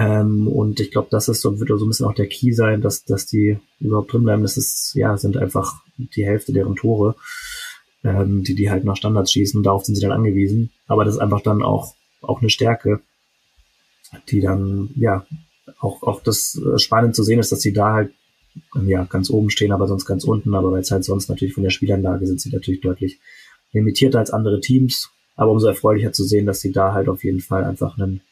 [0.00, 2.80] Ähm, und ich glaube, das ist so, wird so ein bisschen auch der Key sein,
[2.80, 4.40] dass, dass die überhaupt drin bleiben.
[4.40, 7.16] Das ist, ja, sind einfach die Hälfte deren Tore,
[8.02, 9.62] ähm, die die halt nach Standards schießen.
[9.62, 10.70] Darauf sind sie dann angewiesen.
[10.86, 13.00] Aber das ist einfach dann auch, auch eine Stärke,
[14.30, 15.26] die dann, ja,
[15.80, 18.14] auch, auch das spannend zu sehen ist, dass sie da halt,
[18.86, 20.54] ja, ganz oben stehen, aber sonst ganz unten.
[20.54, 23.20] Aber weil es halt sonst natürlich von der Spielanlage sind sie natürlich deutlich
[23.72, 25.10] limitierter als andere Teams.
[25.36, 28.22] Aber umso erfreulicher zu sehen, dass sie da halt auf jeden Fall einfach einen,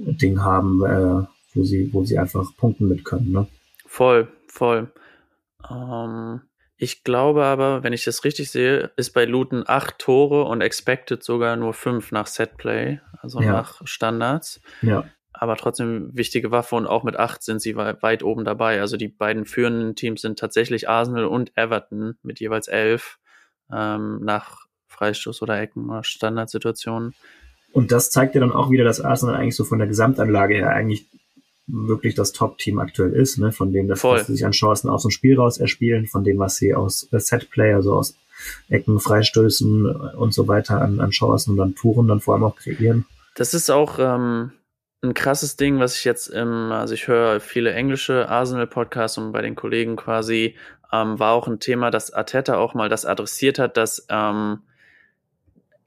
[0.00, 3.32] Ding haben, äh, wo sie, wo sie einfach punkten mit können.
[3.32, 3.46] Ne?
[3.86, 4.92] Voll, voll.
[5.68, 6.42] Ähm,
[6.76, 11.22] ich glaube aber, wenn ich das richtig sehe, ist bei Luton acht Tore und expected
[11.22, 13.52] sogar nur fünf nach Setplay, also ja.
[13.52, 14.60] nach Standards.
[14.80, 15.04] Ja.
[15.32, 18.80] Aber trotzdem wichtige Waffe und auch mit acht sind sie weit oben dabei.
[18.80, 23.18] Also die beiden führenden Teams sind tatsächlich Arsenal und Everton mit jeweils elf
[23.72, 27.14] ähm, nach Freistoß oder Ecken oder Standardsituationen.
[27.72, 30.70] Und das zeigt ja dann auch wieder, dass Arsenal eigentlich so von der Gesamtanlage her
[30.70, 31.06] eigentlich
[31.66, 33.52] wirklich das Top-Team aktuell ist, ne?
[33.52, 36.38] von dem, dass, dass sie sich an Chancen aus dem Spiel raus erspielen, von dem,
[36.38, 38.16] was sie aus Set-Play, also aus
[38.68, 42.56] Ecken, Freistößen und so weiter an, an Chancen und an Touren dann vor allem auch
[42.56, 43.04] kreieren.
[43.34, 44.52] Das ist auch ähm,
[45.02, 49.42] ein krasses Ding, was ich jetzt im, also ich höre viele englische Arsenal-Podcasts und bei
[49.42, 50.56] den Kollegen quasi
[50.92, 54.60] ähm, war auch ein Thema, dass Arteta auch mal das adressiert hat, dass ähm,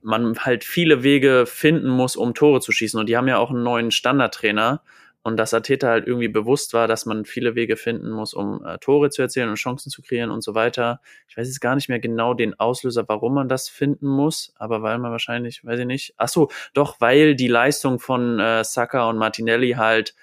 [0.03, 2.99] man halt viele Wege finden muss, um Tore zu schießen.
[2.99, 4.81] Und die haben ja auch einen neuen Standardtrainer.
[5.25, 8.77] Und dass Arteta halt irgendwie bewusst war, dass man viele Wege finden muss, um äh,
[8.79, 10.99] Tore zu erzielen und Chancen zu kreieren und so weiter.
[11.29, 14.81] Ich weiß jetzt gar nicht mehr genau den Auslöser, warum man das finden muss, aber
[14.81, 16.13] weil man wahrscheinlich, weiß ich nicht.
[16.17, 20.13] Ach so, doch, weil die Leistung von äh, Saka und Martinelli halt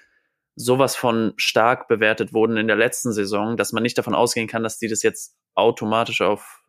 [0.55, 4.61] sowas von stark bewertet wurden in der letzten Saison, dass man nicht davon ausgehen kann,
[4.61, 6.60] dass die das jetzt automatisch auf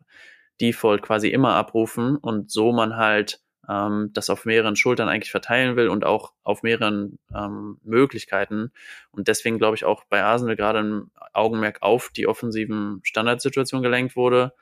[0.61, 3.39] Default quasi immer abrufen und so man halt
[3.69, 8.71] ähm, das auf mehreren Schultern eigentlich verteilen will und auch auf mehreren ähm, Möglichkeiten.
[9.11, 14.15] Und deswegen glaube ich auch bei Arsenal gerade ein Augenmerk auf die offensiven Standardsituationen gelenkt
[14.15, 14.53] wurde.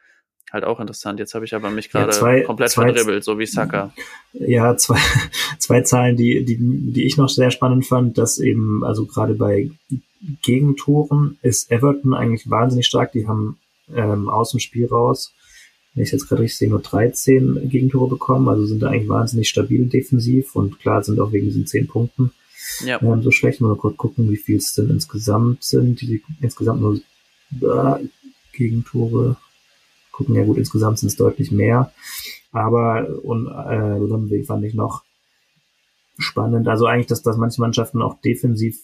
[0.51, 1.19] halt auch interessant.
[1.19, 3.93] Jetzt habe ich aber mich gerade ja, komplett zwei, verdribbelt, so wie Saka.
[4.33, 4.99] Ja, zwei,
[5.59, 9.71] zwei Zahlen, die, die, die ich noch sehr spannend fand, dass eben, also gerade bei
[10.43, 13.13] Gegentoren ist Everton eigentlich wahnsinnig stark.
[13.13, 13.57] Die haben
[13.95, 15.33] ähm, aus dem Spiel raus,
[15.93, 19.49] wenn ich jetzt gerade richtig sehe, nur 13 Gegentore bekommen, also sind da eigentlich wahnsinnig
[19.49, 22.31] stabil defensiv und klar sind auch wegen diesen 10 Punkten
[22.85, 23.01] ja.
[23.01, 23.61] ähm, so schlecht.
[23.61, 26.01] Mal kurz gucken, wie viel es denn insgesamt sind.
[26.01, 28.07] Die insgesamt nur äh,
[28.53, 29.37] Gegentore
[30.11, 30.35] gucken.
[30.35, 31.91] Ja gut, insgesamt sind es deutlich mehr.
[32.51, 35.03] Aber und äh, fand ich noch
[36.17, 36.67] spannend.
[36.67, 38.79] Also eigentlich, dass, dass manche Mannschaften auch defensiv,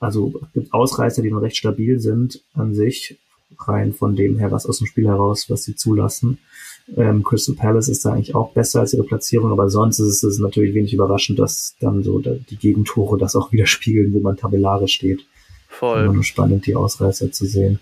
[0.00, 3.18] also gibt Ausreißer, die noch recht stabil sind an sich,
[3.58, 6.38] rein von dem her, was aus dem Spiel heraus, was sie zulassen.
[6.96, 10.38] Ähm, Crystal Palace ist da eigentlich auch besser als ihre Platzierung, aber sonst ist es
[10.38, 15.26] natürlich wenig überraschend, dass dann so die Gegentore das auch widerspiegeln, wo man tabellarisch steht.
[15.68, 16.04] Voll.
[16.04, 17.80] Immer nur spannend, die Ausreißer zu sehen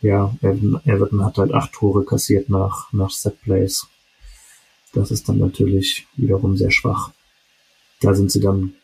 [0.00, 3.86] ja, Everton, hat halt acht Tore kassiert nach, nach Set Plays.
[4.92, 7.12] Das ist dann natürlich wiederum sehr schwach.
[8.00, 8.74] Da sind sie dann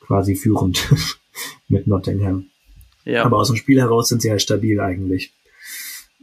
[0.00, 0.88] quasi führend
[1.68, 2.46] mit Nottingham.
[3.04, 3.24] Ja.
[3.24, 5.32] Aber aus dem Spiel heraus sind sie halt stabil eigentlich.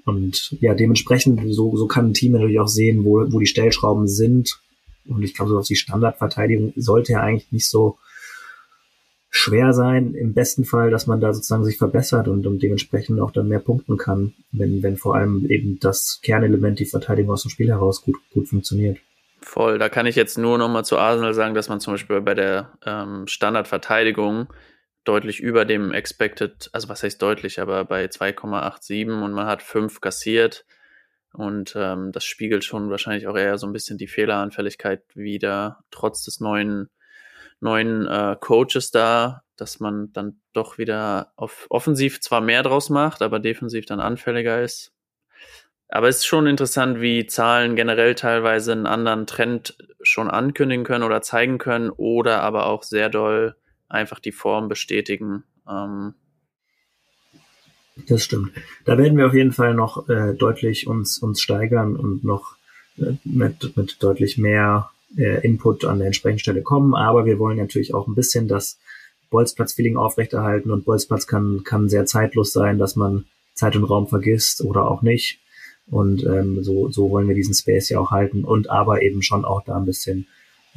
[0.05, 4.07] Und ja, dementsprechend, so, so kann ein Team natürlich auch sehen, wo, wo die Stellschrauben
[4.07, 4.59] sind.
[5.07, 7.97] Und ich glaube, so auf die Standardverteidigung sollte ja eigentlich nicht so
[9.31, 13.31] schwer sein, im besten Fall, dass man da sozusagen sich verbessert und, und dementsprechend auch
[13.31, 17.51] dann mehr punkten kann, wenn, wenn vor allem eben das Kernelement, die Verteidigung aus dem
[17.51, 18.97] Spiel heraus gut, gut funktioniert.
[19.41, 22.33] Voll, da kann ich jetzt nur nochmal zu Arsenal sagen, dass man zum Beispiel bei
[22.33, 24.47] der ähm, Standardverteidigung
[25.03, 30.01] deutlich über dem Expected, also was heißt deutlich, aber bei 2,87 und man hat fünf
[30.01, 30.65] kassiert
[31.33, 36.23] und ähm, das spiegelt schon wahrscheinlich auch eher so ein bisschen die Fehleranfälligkeit wieder, trotz
[36.23, 36.89] des neuen
[37.61, 43.21] neuen äh, Coaches da, dass man dann doch wieder auf offensiv zwar mehr draus macht,
[43.21, 44.93] aber defensiv dann anfälliger ist.
[45.89, 51.03] Aber es ist schon interessant, wie Zahlen generell teilweise einen anderen Trend schon ankündigen können
[51.03, 53.55] oder zeigen können oder aber auch sehr doll
[53.89, 55.43] einfach die Form bestätigen.
[55.67, 56.13] Ähm
[58.07, 58.51] das stimmt.
[58.85, 62.55] Da werden wir auf jeden Fall noch äh, deutlich uns, uns steigern und noch
[62.97, 66.95] äh, mit, mit deutlich mehr äh, Input an der entsprechenden Stelle kommen.
[66.95, 68.79] Aber wir wollen natürlich auch ein bisschen das
[69.29, 74.61] Bolzplatz-Feeling aufrechterhalten und Bolzplatz kann, kann sehr zeitlos sein, dass man Zeit und Raum vergisst
[74.61, 75.39] oder auch nicht.
[75.87, 79.43] Und ähm, so, so wollen wir diesen Space ja auch halten und aber eben schon
[79.43, 80.27] auch da ein bisschen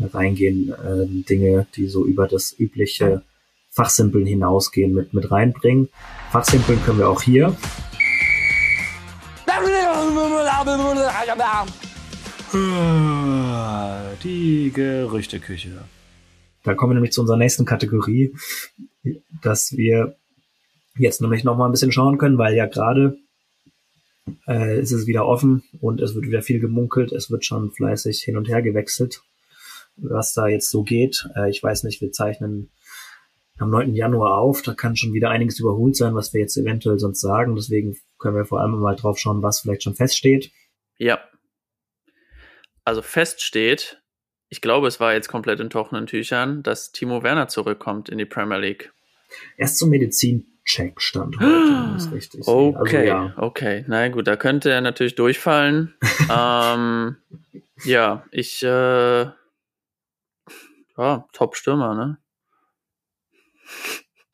[0.01, 3.23] reingehen, äh, Dinge, die so über das übliche
[3.71, 5.89] Fachsimpeln hinausgehen, mit, mit reinbringen.
[6.31, 7.57] Fachsimpeln können wir auch hier.
[14.23, 15.85] Die Gerüchteküche.
[16.65, 18.35] Da kommen wir nämlich zu unserer nächsten Kategorie,
[19.43, 20.17] dass wir
[20.97, 23.19] jetzt nämlich noch mal ein bisschen schauen können, weil ja gerade
[24.47, 28.23] äh, ist es wieder offen und es wird wieder viel gemunkelt, es wird schon fleißig
[28.23, 29.23] hin und her gewechselt,
[29.97, 31.29] was da jetzt so geht.
[31.37, 32.71] Äh, ich weiß nicht, wir zeichnen
[33.59, 33.95] am 9.
[33.95, 37.55] Januar auf, da kann schon wieder einiges überholt sein, was wir jetzt eventuell sonst sagen.
[37.55, 40.51] Deswegen können wir vor allem mal drauf schauen, was vielleicht schon feststeht.
[40.99, 41.21] Ja,
[42.85, 44.03] also feststeht,
[44.49, 48.25] ich glaube, es war jetzt komplett in trockenen Tüchern, dass Timo Werner zurückkommt in die
[48.25, 48.93] Premier League.
[49.57, 52.41] Erst zum Medizincheck stand heute, ist richtig.
[52.41, 53.35] Also, okay, also, ja.
[53.37, 53.85] okay.
[53.87, 55.95] Na gut, da könnte er natürlich durchfallen.
[56.31, 57.17] ähm,
[57.85, 59.27] ja, ich, äh,
[60.97, 62.19] ja, Top-Stürmer, ne?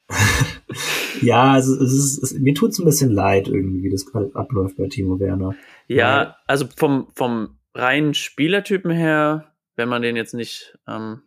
[1.22, 4.30] ja, also es ist, es, mir tut es ein bisschen leid irgendwie, wie das gerade
[4.34, 5.54] abläuft bei Timo Werner.
[5.86, 11.22] Ja, also vom, vom rein Spielertypen her, wenn man den jetzt nicht, ähm,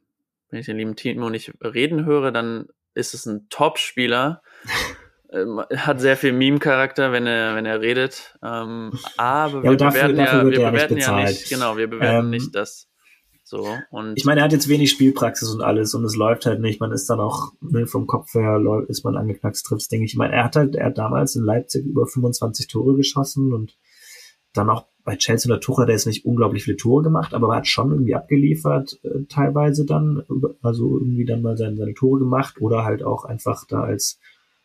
[0.50, 4.42] wenn ich den lieben Timo nicht reden höre, dann ist es ein Top-Spieler.
[5.32, 8.38] ähm, hat sehr viel Meme-Charakter, wenn er, wenn er redet.
[8.44, 12.26] Ähm, aber ja, wir dafür, bewerten, dafür ja, wir bewerten ja nicht, genau, wir bewerten
[12.26, 12.91] ähm, nicht das.
[13.52, 16.62] So, und ich meine, er hat jetzt wenig Spielpraxis und alles und es läuft halt
[16.62, 16.80] nicht.
[16.80, 20.04] Man ist dann auch ne, vom Kopf her ist man angeknackst, trifft Ding.
[20.04, 23.78] Ich meine, er hat halt, er hat damals in Leipzig über 25 Tore geschossen und
[24.54, 27.58] dann auch bei Chelsea oder Tuchel, der ist nicht unglaublich viele Tore gemacht, aber er
[27.58, 30.24] hat schon irgendwie abgeliefert, äh, teilweise dann,
[30.62, 34.18] also irgendwie dann mal seine, seine Tore gemacht oder halt auch einfach da als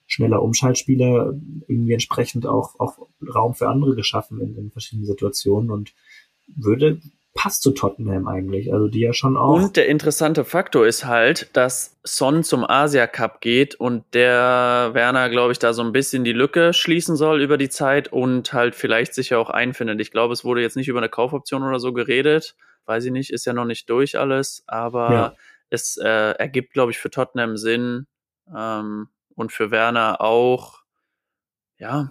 [0.07, 1.35] schneller Umschaltspieler
[1.67, 5.93] irgendwie entsprechend auch, auch Raum für andere geschaffen in, in verschiedenen Situationen und
[6.47, 7.01] würde
[7.37, 8.73] passt zu Tottenham eigentlich.
[8.73, 9.55] Also die ja schon auch.
[9.55, 15.29] Und der interessante Faktor ist halt, dass Son zum Asia Cup geht und der Werner,
[15.29, 18.75] glaube ich, da so ein bisschen die Lücke schließen soll über die Zeit und halt
[18.75, 20.01] vielleicht sich ja auch einfindet.
[20.01, 22.57] Ich glaube, es wurde jetzt nicht über eine Kaufoption oder so geredet.
[22.87, 25.35] Weiß ich nicht, ist ja noch nicht durch alles, aber ja.
[25.71, 28.07] es äh, ergibt, glaube ich, für Tottenham Sinn
[28.53, 30.81] ähm, und für Werner auch.
[31.79, 32.11] Ja,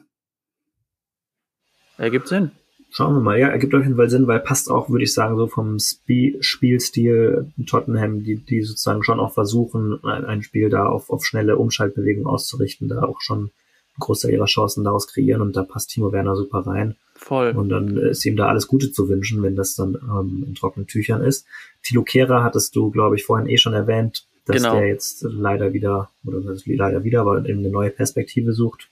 [1.97, 2.51] ergibt Sinn.
[2.98, 3.38] Schauen wir mal.
[3.38, 6.39] Ja, ergibt auf jeden Fall Sinn, weil passt auch, würde ich sagen, so vom Sp
[6.39, 11.58] Spielstil Tottenham, die, die sozusagen schon auch versuchen, ein, ein Spiel da auf, auf schnelle
[11.58, 16.14] Umschaltbewegungen auszurichten, da auch schon ein Großteil ihrer Chancen daraus kreieren und da passt Timo
[16.14, 16.96] Werner super rein.
[17.16, 17.50] Voll.
[17.50, 20.88] Und dann ist ihm da alles Gute zu wünschen, wenn das dann ähm, in trockenen
[20.88, 21.46] Tüchern ist.
[21.84, 24.76] Tilo Kehrer hattest du, glaube ich, vorhin eh schon erwähnt, dass genau.
[24.76, 28.88] der jetzt leider wieder, oder leider wieder, aber eben eine neue Perspektive sucht.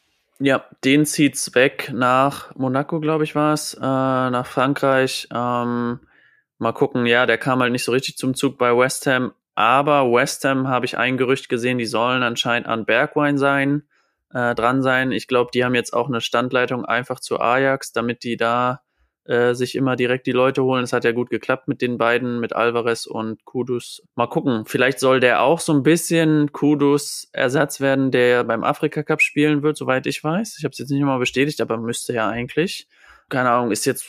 [0.45, 5.29] Ja, den zieht's weg nach Monaco, glaube ich, war es, äh, nach Frankreich.
[5.33, 6.01] Ähm,
[6.57, 10.11] mal gucken, ja, der kam halt nicht so richtig zum Zug bei West Ham, aber
[10.11, 13.83] West Ham habe ich ein Gerücht gesehen, die sollen anscheinend an Bergwein sein,
[14.33, 15.13] äh, dran sein.
[15.13, 18.81] Ich glaube, die haben jetzt auch eine Standleitung einfach zu Ajax, damit die da
[19.26, 20.84] äh, sich immer direkt die Leute holen.
[20.84, 24.03] Es hat ja gut geklappt mit den beiden, mit Alvarez und Kudus.
[24.15, 29.03] Mal gucken, vielleicht soll der auch so ein bisschen Kudus Ersatz werden, der beim Afrika
[29.03, 30.57] Cup spielen wird, soweit ich weiß.
[30.57, 32.88] Ich habe es jetzt nicht mal bestätigt, aber müsste ja eigentlich.
[33.30, 34.05] Keine Ahnung, ist jetzt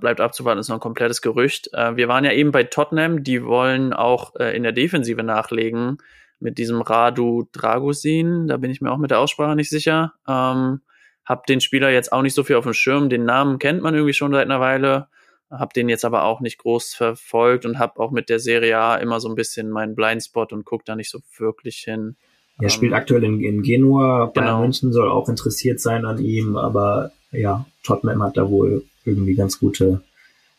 [0.00, 1.70] bleibt abzuwarten, ist noch ein komplettes Gerücht.
[1.72, 5.98] Äh, wir waren ja eben bei Tottenham, die wollen auch äh, in der Defensive nachlegen
[6.40, 8.46] mit diesem Radu Dragusin.
[8.46, 10.14] Da bin ich mir auch mit der Aussprache nicht sicher.
[10.26, 10.80] Ähm,
[11.28, 13.10] hab den Spieler jetzt auch nicht so viel auf dem Schirm.
[13.10, 15.08] Den Namen kennt man irgendwie schon seit einer Weile.
[15.50, 18.96] Hab den jetzt aber auch nicht groß verfolgt und hab auch mit der Serie A
[18.96, 22.16] immer so ein bisschen meinen Blindspot und guck da nicht so wirklich hin.
[22.60, 24.26] Er spielt ähm, aktuell in, in Genua.
[24.26, 24.60] Bayern genau.
[24.62, 29.60] München soll auch interessiert sein an ihm, aber ja, Tottenham hat da wohl irgendwie ganz
[29.60, 30.00] gute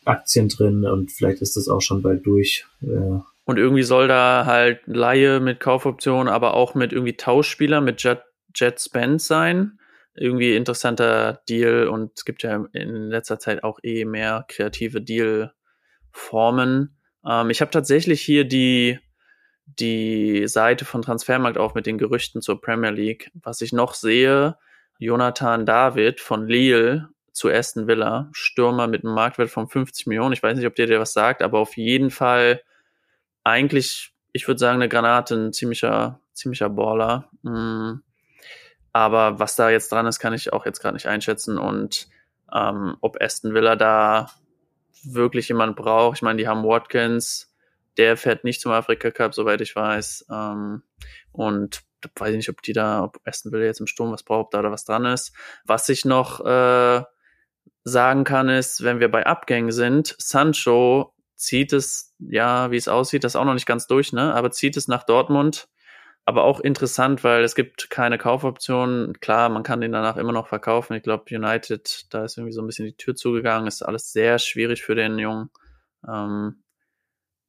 [0.04, 2.64] Aktien drin und vielleicht ist das auch schon bald durch.
[2.82, 8.02] Äh, und irgendwie soll da halt Laie mit Kaufoption, aber auch mit irgendwie Tauschspieler mit
[8.02, 8.20] Jet,
[8.54, 9.79] Jet Spence sein
[10.20, 16.98] irgendwie interessanter Deal und es gibt ja in letzter Zeit auch eh mehr kreative Deal-Formen.
[17.26, 18.98] Ähm, ich habe tatsächlich hier die,
[19.64, 23.30] die Seite von Transfermarkt auf mit den Gerüchten zur Premier League.
[23.32, 24.58] Was ich noch sehe,
[24.98, 30.34] Jonathan David von Lille zu Aston Villa, Stürmer mit einem Marktwert von 50 Millionen.
[30.34, 32.60] Ich weiß nicht, ob dir der was sagt, aber auf jeden Fall
[33.42, 37.30] eigentlich, ich würde sagen, eine Granate, ein ziemlicher, ziemlicher Baller.
[37.40, 38.00] Mm
[38.92, 41.58] aber was da jetzt dran ist, kann ich auch jetzt gerade nicht einschätzen.
[41.58, 42.08] Und
[42.52, 44.30] ähm, ob Aston Villa da
[45.02, 46.18] wirklich jemand braucht.
[46.18, 47.54] Ich meine, die haben Watkins,
[47.96, 50.26] der fährt nicht zum Afrika Cup, soweit ich weiß.
[50.30, 50.82] Ähm,
[51.32, 51.82] und
[52.16, 54.50] weiß ich nicht, ob die da, ob Aston Villa jetzt im Sturm was braucht, ob
[54.50, 55.32] da, da was dran ist.
[55.64, 57.02] Was ich noch äh,
[57.84, 63.24] sagen kann, ist, wenn wir bei Abgängen sind, Sancho zieht es, ja, wie es aussieht,
[63.24, 64.34] das auch noch nicht ganz durch, ne?
[64.34, 65.68] Aber zieht es nach Dortmund
[66.30, 69.18] aber auch interessant, weil es gibt keine Kaufoptionen.
[69.18, 70.94] Klar, man kann den danach immer noch verkaufen.
[70.94, 73.66] Ich glaube, United, da ist irgendwie so ein bisschen die Tür zugegangen.
[73.66, 75.50] Ist alles sehr schwierig für den Jungen.
[76.08, 76.62] Ähm,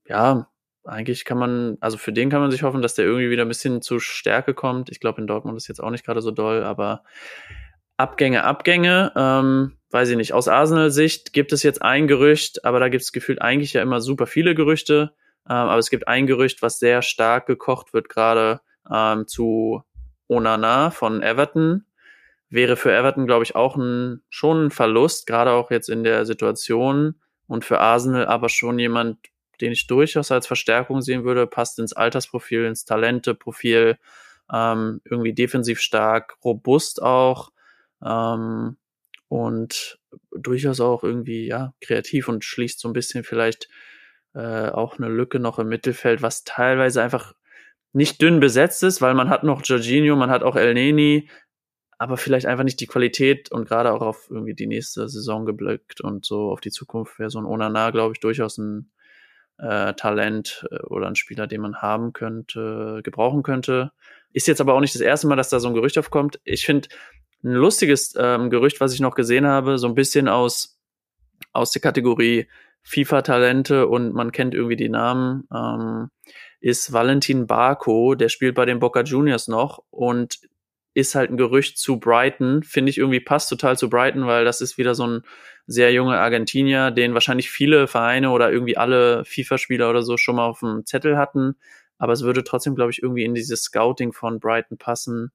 [0.08, 0.50] ja,
[0.84, 3.50] eigentlich kann man, also für den kann man sich hoffen, dass der irgendwie wieder ein
[3.50, 4.90] bisschen zu Stärke kommt.
[4.90, 7.04] Ich glaube, in Dortmund ist jetzt auch nicht gerade so doll, aber
[7.98, 10.34] Abgänge, Abgänge, ähm, weiß ich nicht.
[10.34, 14.02] Aus Arsenal-Sicht gibt es jetzt ein Gerücht, aber da gibt es gefühlt eigentlich ja immer
[14.02, 15.14] super viele Gerüchte.
[15.48, 19.84] Ähm, aber es gibt ein Gerücht, was sehr stark gekocht wird, gerade ähm, zu
[20.28, 21.86] Onana von Everton.
[22.50, 26.26] Wäre für Everton, glaube ich, auch ein, schon ein Verlust, gerade auch jetzt in der
[26.26, 27.16] Situation.
[27.48, 29.18] Und für Arsenal aber schon jemand,
[29.60, 33.98] den ich durchaus als Verstärkung sehen würde, passt ins Altersprofil, ins Talenteprofil,
[34.52, 37.52] ähm, irgendwie defensiv stark, robust auch
[38.04, 38.78] ähm,
[39.28, 40.00] und
[40.32, 43.70] durchaus auch irgendwie ja kreativ und schließt so ein bisschen vielleicht
[44.34, 47.34] äh, auch eine Lücke noch im Mittelfeld, was teilweise einfach
[47.94, 51.30] nicht dünn besetzt ist, weil man hat noch Jorginho, man hat auch El Neni,
[51.98, 56.02] aber vielleicht einfach nicht die Qualität und gerade auch auf irgendwie die nächste Saison geblickt
[56.02, 58.92] und so auf die Zukunft wäre so ein Onana, glaube ich, durchaus ein
[59.58, 63.92] äh, Talent äh, oder ein Spieler, den man haben könnte, gebrauchen könnte.
[64.34, 66.40] Ist jetzt aber auch nicht das erste Mal, dass da so ein Gerücht aufkommt.
[66.44, 66.90] Ich finde
[67.44, 70.80] ein lustiges ähm, Gerücht, was ich noch gesehen habe, so ein bisschen aus,
[71.54, 72.48] aus der Kategorie
[72.84, 75.48] FIFA-Talente und man kennt irgendwie die Namen.
[75.54, 76.10] Ähm,
[76.62, 80.40] ist Valentin Barco, der spielt bei den Boca Juniors noch und
[80.94, 82.64] ist halt ein Gerücht zu Brighton.
[82.64, 85.24] Finde ich irgendwie passt total zu Brighton, weil das ist wieder so ein
[85.66, 90.46] sehr junger Argentinier, den wahrscheinlich viele Vereine oder irgendwie alle FIFA-Spieler oder so schon mal
[90.46, 91.56] auf dem Zettel hatten.
[91.98, 95.32] Aber es würde trotzdem, glaube ich, irgendwie in dieses Scouting von Brighton passen.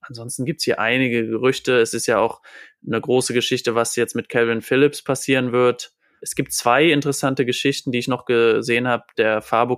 [0.00, 1.78] Ansonsten gibt's hier einige Gerüchte.
[1.78, 2.40] Es ist ja auch
[2.86, 5.93] eine große Geschichte, was jetzt mit Calvin Phillips passieren wird
[6.24, 9.04] es gibt zwei interessante Geschichten, die ich noch gesehen habe.
[9.18, 9.76] Der Fabio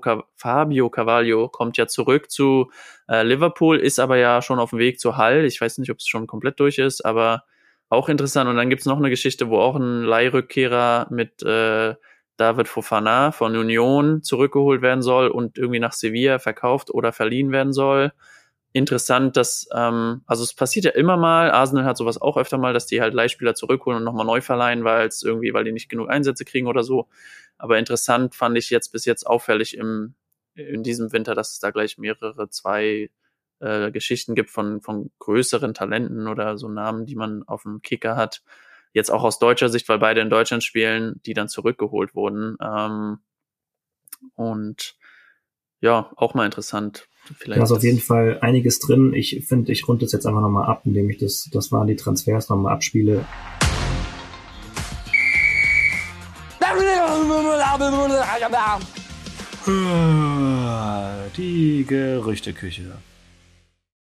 [0.91, 2.71] Cavaglio kommt ja zurück zu
[3.09, 5.45] äh, Liverpool, ist aber ja schon auf dem Weg zu Hull.
[5.45, 7.43] Ich weiß nicht, ob es schon komplett durch ist, aber
[7.89, 8.49] auch interessant.
[8.49, 11.95] Und dann gibt es noch eine Geschichte, wo auch ein Leihrückkehrer mit äh,
[12.37, 17.73] David Fofana von Union zurückgeholt werden soll und irgendwie nach Sevilla verkauft oder verliehen werden
[17.73, 18.13] soll.
[18.77, 22.75] Interessant, dass, ähm, also es passiert ja immer mal, Arsenal hat sowas auch öfter mal,
[22.75, 25.89] dass die halt Leihspieler zurückholen und nochmal neu verleihen, weil es irgendwie, weil die nicht
[25.89, 27.09] genug Einsätze kriegen oder so.
[27.57, 30.15] Aber interessant fand ich jetzt bis jetzt auffällig im,
[30.55, 33.11] in diesem Winter, dass es da gleich mehrere, zwei
[33.61, 38.15] äh, Geschichten gibt von, von größeren Talenten oder so Namen, die man auf dem Kicker
[38.15, 38.43] hat.
[38.93, 42.59] Jetzt auch aus deutscher Sicht, weil beide in Deutschland spielen, die dann zurückgeholt wurden.
[42.63, 43.21] Ähm,
[44.35, 44.97] und
[45.81, 47.09] ja, auch mal interessant.
[47.39, 49.13] Vielleicht da ist auf jeden Fall einiges drin.
[49.15, 51.97] Ich finde, ich runde das jetzt einfach nochmal ab, indem ich das, das waren die
[51.97, 53.25] Transfers nochmal abspiele.
[61.37, 62.93] Die Gerüchteküche.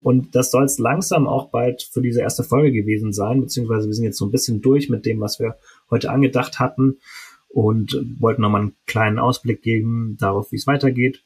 [0.02, 3.94] Und das soll es langsam auch bald für diese erste Folge gewesen sein, beziehungsweise wir
[3.94, 5.58] sind jetzt so ein bisschen durch mit dem, was wir
[5.90, 7.00] heute angedacht hatten
[7.48, 11.24] und wollten nochmal einen kleinen Ausblick geben darauf, wie es weitergeht.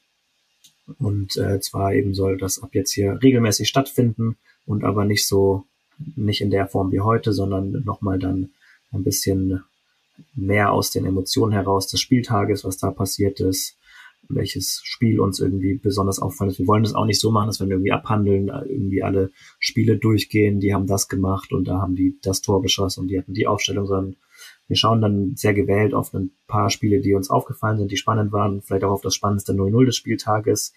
[0.98, 5.66] Und äh, zwar eben soll das ab jetzt hier regelmäßig stattfinden und aber nicht so,
[6.16, 8.50] nicht in der Form wie heute, sondern nochmal dann
[8.92, 9.64] ein bisschen
[10.34, 13.78] mehr aus den Emotionen heraus des Spieltages, was da passiert ist,
[14.28, 16.60] welches Spiel uns irgendwie besonders auffällt.
[16.60, 20.60] Wir wollen das auch nicht so machen, dass wir irgendwie abhandeln, irgendwie alle Spiele durchgehen,
[20.60, 23.48] die haben das gemacht und da haben die das Tor geschossen und die hatten die
[23.48, 24.16] Aufstellung, sondern
[24.70, 28.32] wir schauen dann sehr gewählt auf ein paar Spiele, die uns aufgefallen sind, die spannend
[28.32, 30.74] waren, vielleicht auch auf das spannendste 0-0 des Spieltages,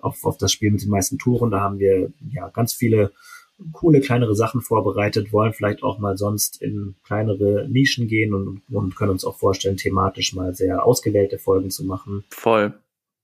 [0.00, 1.50] auf, auf das Spiel mit den meisten Touren.
[1.50, 3.12] Da haben wir ja ganz viele
[3.72, 8.96] coole kleinere Sachen vorbereitet, wollen vielleicht auch mal sonst in kleinere Nischen gehen und, und
[8.96, 12.24] können uns auch vorstellen, thematisch mal sehr ausgewählte Folgen zu machen.
[12.30, 12.74] Voll.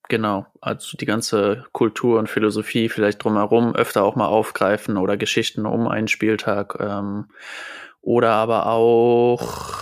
[0.09, 5.65] Genau, also die ganze Kultur und Philosophie vielleicht drumherum öfter auch mal aufgreifen oder Geschichten
[5.65, 7.29] um einen Spieltag ähm,
[8.03, 9.79] oder aber auch,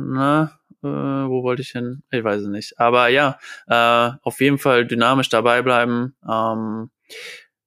[0.00, 0.50] ne,
[0.82, 2.02] äh, wo wollte ich hin?
[2.10, 2.78] Ich weiß es nicht.
[2.78, 6.90] Aber ja, äh, auf jeden Fall dynamisch dabei bleiben, ähm,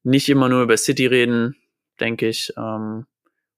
[0.03, 1.55] nicht immer nur über City reden,
[1.99, 2.53] denke ich.
[2.57, 3.05] Ähm,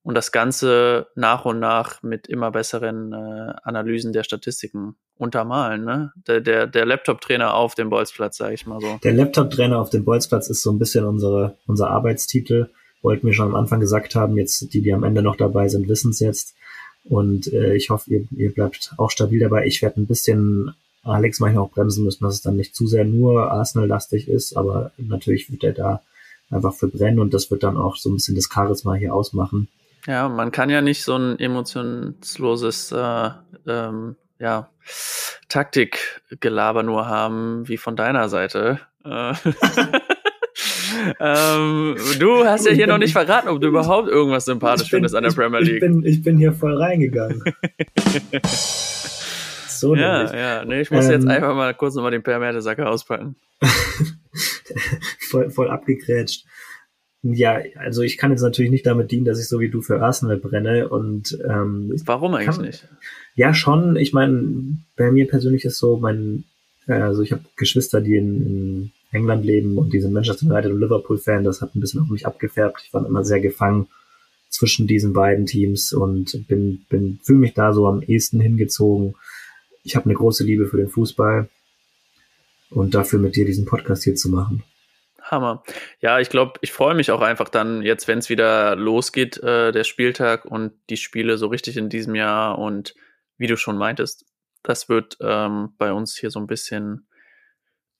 [0.03, 5.85] und das Ganze nach und nach mit immer besseren äh, Analysen der Statistiken untermalen.
[5.85, 6.11] Ne?
[6.27, 8.99] Der, der, der Laptop-Trainer auf dem Bolzplatz, sage ich mal so.
[9.03, 12.69] Der Laptop-Trainer auf dem Bolzplatz ist so ein bisschen unsere, unser Arbeitstitel.
[13.01, 15.87] Wollten wir schon am Anfang gesagt haben, jetzt die, die am Ende noch dabei sind,
[15.87, 16.55] wissen es jetzt.
[17.03, 19.65] Und äh, ich hoffe, ihr, ihr bleibt auch stabil dabei.
[19.65, 20.73] Ich werde ein bisschen
[21.03, 24.91] Alex manchmal auch bremsen müssen, dass es dann nicht zu sehr nur Arsenal-lastig ist, aber
[24.97, 26.01] natürlich wird er da
[26.49, 29.67] einfach für brennen und das wird dann auch so ein bisschen das Charisma hier ausmachen.
[30.07, 33.29] Ja, man kann ja nicht so ein emotionsloses äh,
[33.67, 34.69] ähm, ja,
[35.49, 38.79] Taktikgelaber nur haben wie von deiner Seite.
[39.05, 39.33] Äh,
[41.19, 45.15] ähm, du hast ja hier noch nicht verraten, ob du überhaupt irgendwas sympathisch bin, findest
[45.15, 45.75] an der Premier League.
[45.75, 47.43] Ich bin, ich bin hier voll reingegangen.
[49.67, 50.33] so ja, nämlich.
[50.33, 50.65] ja.
[50.65, 53.35] Nee, ich muss ähm, jetzt einfach mal kurz nochmal den Per Mertesacker auspacken.
[55.29, 56.45] voll, voll abgegrätscht.
[57.23, 60.01] Ja, also ich kann jetzt natürlich nicht damit dienen, dass ich so wie du für
[60.01, 62.87] Arsenal brenne und ähm, warum eigentlich kann, nicht?
[63.35, 63.95] Ja, schon.
[63.95, 66.43] Ich meine, bei mir persönlich ist so, mein,
[66.85, 70.71] äh, also ich habe Geschwister, die in, in England leben und die sind Manchester United
[70.71, 71.43] und Liverpool Fan.
[71.43, 72.81] Das hat ein bisschen auf mich abgefärbt.
[72.85, 73.87] Ich war immer sehr gefangen
[74.49, 79.15] zwischen diesen beiden Teams und bin, bin fühle mich da so am ehesten hingezogen.
[79.83, 81.49] Ich habe eine große Liebe für den Fußball
[82.69, 84.63] und dafür mit dir diesen Podcast hier zu machen.
[85.21, 85.63] Hammer.
[86.01, 89.71] Ja, ich glaube, ich freue mich auch einfach dann jetzt, wenn es wieder losgeht, äh,
[89.71, 92.59] der Spieltag und die Spiele so richtig in diesem Jahr.
[92.59, 92.93] Und
[93.37, 94.25] wie du schon meintest,
[94.63, 97.07] das wird ähm, bei uns hier so ein bisschen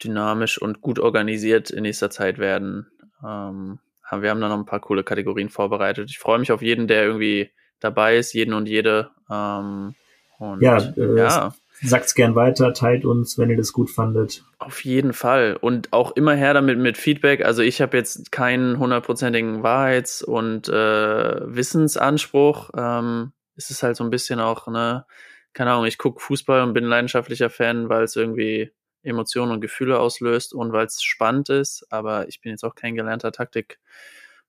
[0.02, 2.88] dynamisch und gut organisiert in nächster Zeit werden.
[3.24, 3.80] Ähm,
[4.12, 6.10] wir haben da noch ein paar coole Kategorien vorbereitet.
[6.10, 9.10] Ich freue mich auf jeden, der irgendwie dabei ist, jeden und jede.
[9.30, 9.96] Ähm,
[10.38, 11.54] und, ja, äh, ja.
[11.82, 14.44] Sagt's gern weiter, teilt uns, wenn ihr das gut fandet.
[14.60, 15.58] Auf jeden Fall.
[15.60, 17.44] Und auch immer her damit mit Feedback.
[17.44, 22.70] Also ich habe jetzt keinen hundertprozentigen Wahrheits- und äh, Wissensanspruch.
[22.78, 25.06] Ähm, es ist halt so ein bisschen auch, ne,
[25.54, 28.72] keine Ahnung, ich gucke Fußball und bin leidenschaftlicher Fan, weil es irgendwie
[29.04, 31.86] Emotionen und Gefühle auslöst und weil es spannend ist.
[31.90, 33.80] Aber ich bin jetzt auch kein gelernter Taktik.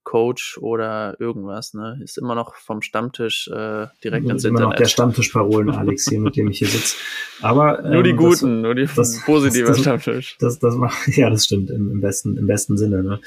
[0.04, 1.98] Coach oder irgendwas, ne?
[2.04, 4.60] Ist immer noch vom Stammtisch äh, direkt ins immer Internet.
[4.60, 6.96] Noch der Stammtischparolen Alex hier, mit dem ich hier sitze.
[7.40, 10.36] Aber ähm, nur die ähm, guten, das, nur die das, positive das, Stammtisch.
[10.38, 13.02] Das, das, macht ja, das stimmt im, im besten im besten Sinne.
[13.02, 13.20] Ne?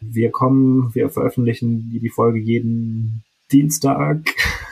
[0.00, 4.18] Wir kommen, wir veröffentlichen die, die Folge jeden Dienstag.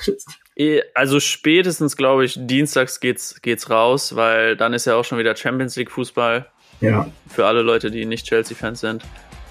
[0.56, 5.18] Eh, also spätestens, glaube ich, dienstags geht's geht's raus, weil dann ist ja auch schon
[5.18, 6.46] wieder Champions League Fußball.
[6.80, 7.06] Ja.
[7.28, 9.02] Für alle Leute, die nicht Chelsea-Fans sind.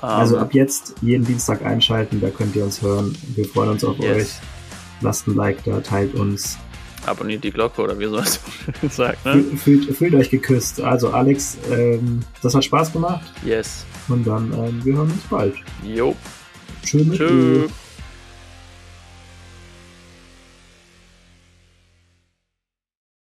[0.01, 3.17] Also ab jetzt jeden Dienstag einschalten, da könnt ihr uns hören.
[3.35, 4.17] Wir freuen uns auf yes.
[4.17, 4.27] euch.
[5.01, 6.57] Lasst ein Like da, teilt uns.
[7.05, 8.39] Abonniert die Glocke oder wie soll es
[8.95, 9.43] sagt, ne?
[9.57, 10.81] Fühlt, fühlt, euch geküsst.
[10.81, 13.23] Also Alex, ähm, das hat Spaß gemacht.
[13.45, 13.85] Yes.
[14.09, 15.55] Und dann, ähm, wir hören uns bald.
[15.83, 16.15] Jo.
[16.83, 17.17] Tschüss.
[17.17, 17.71] Tschüss.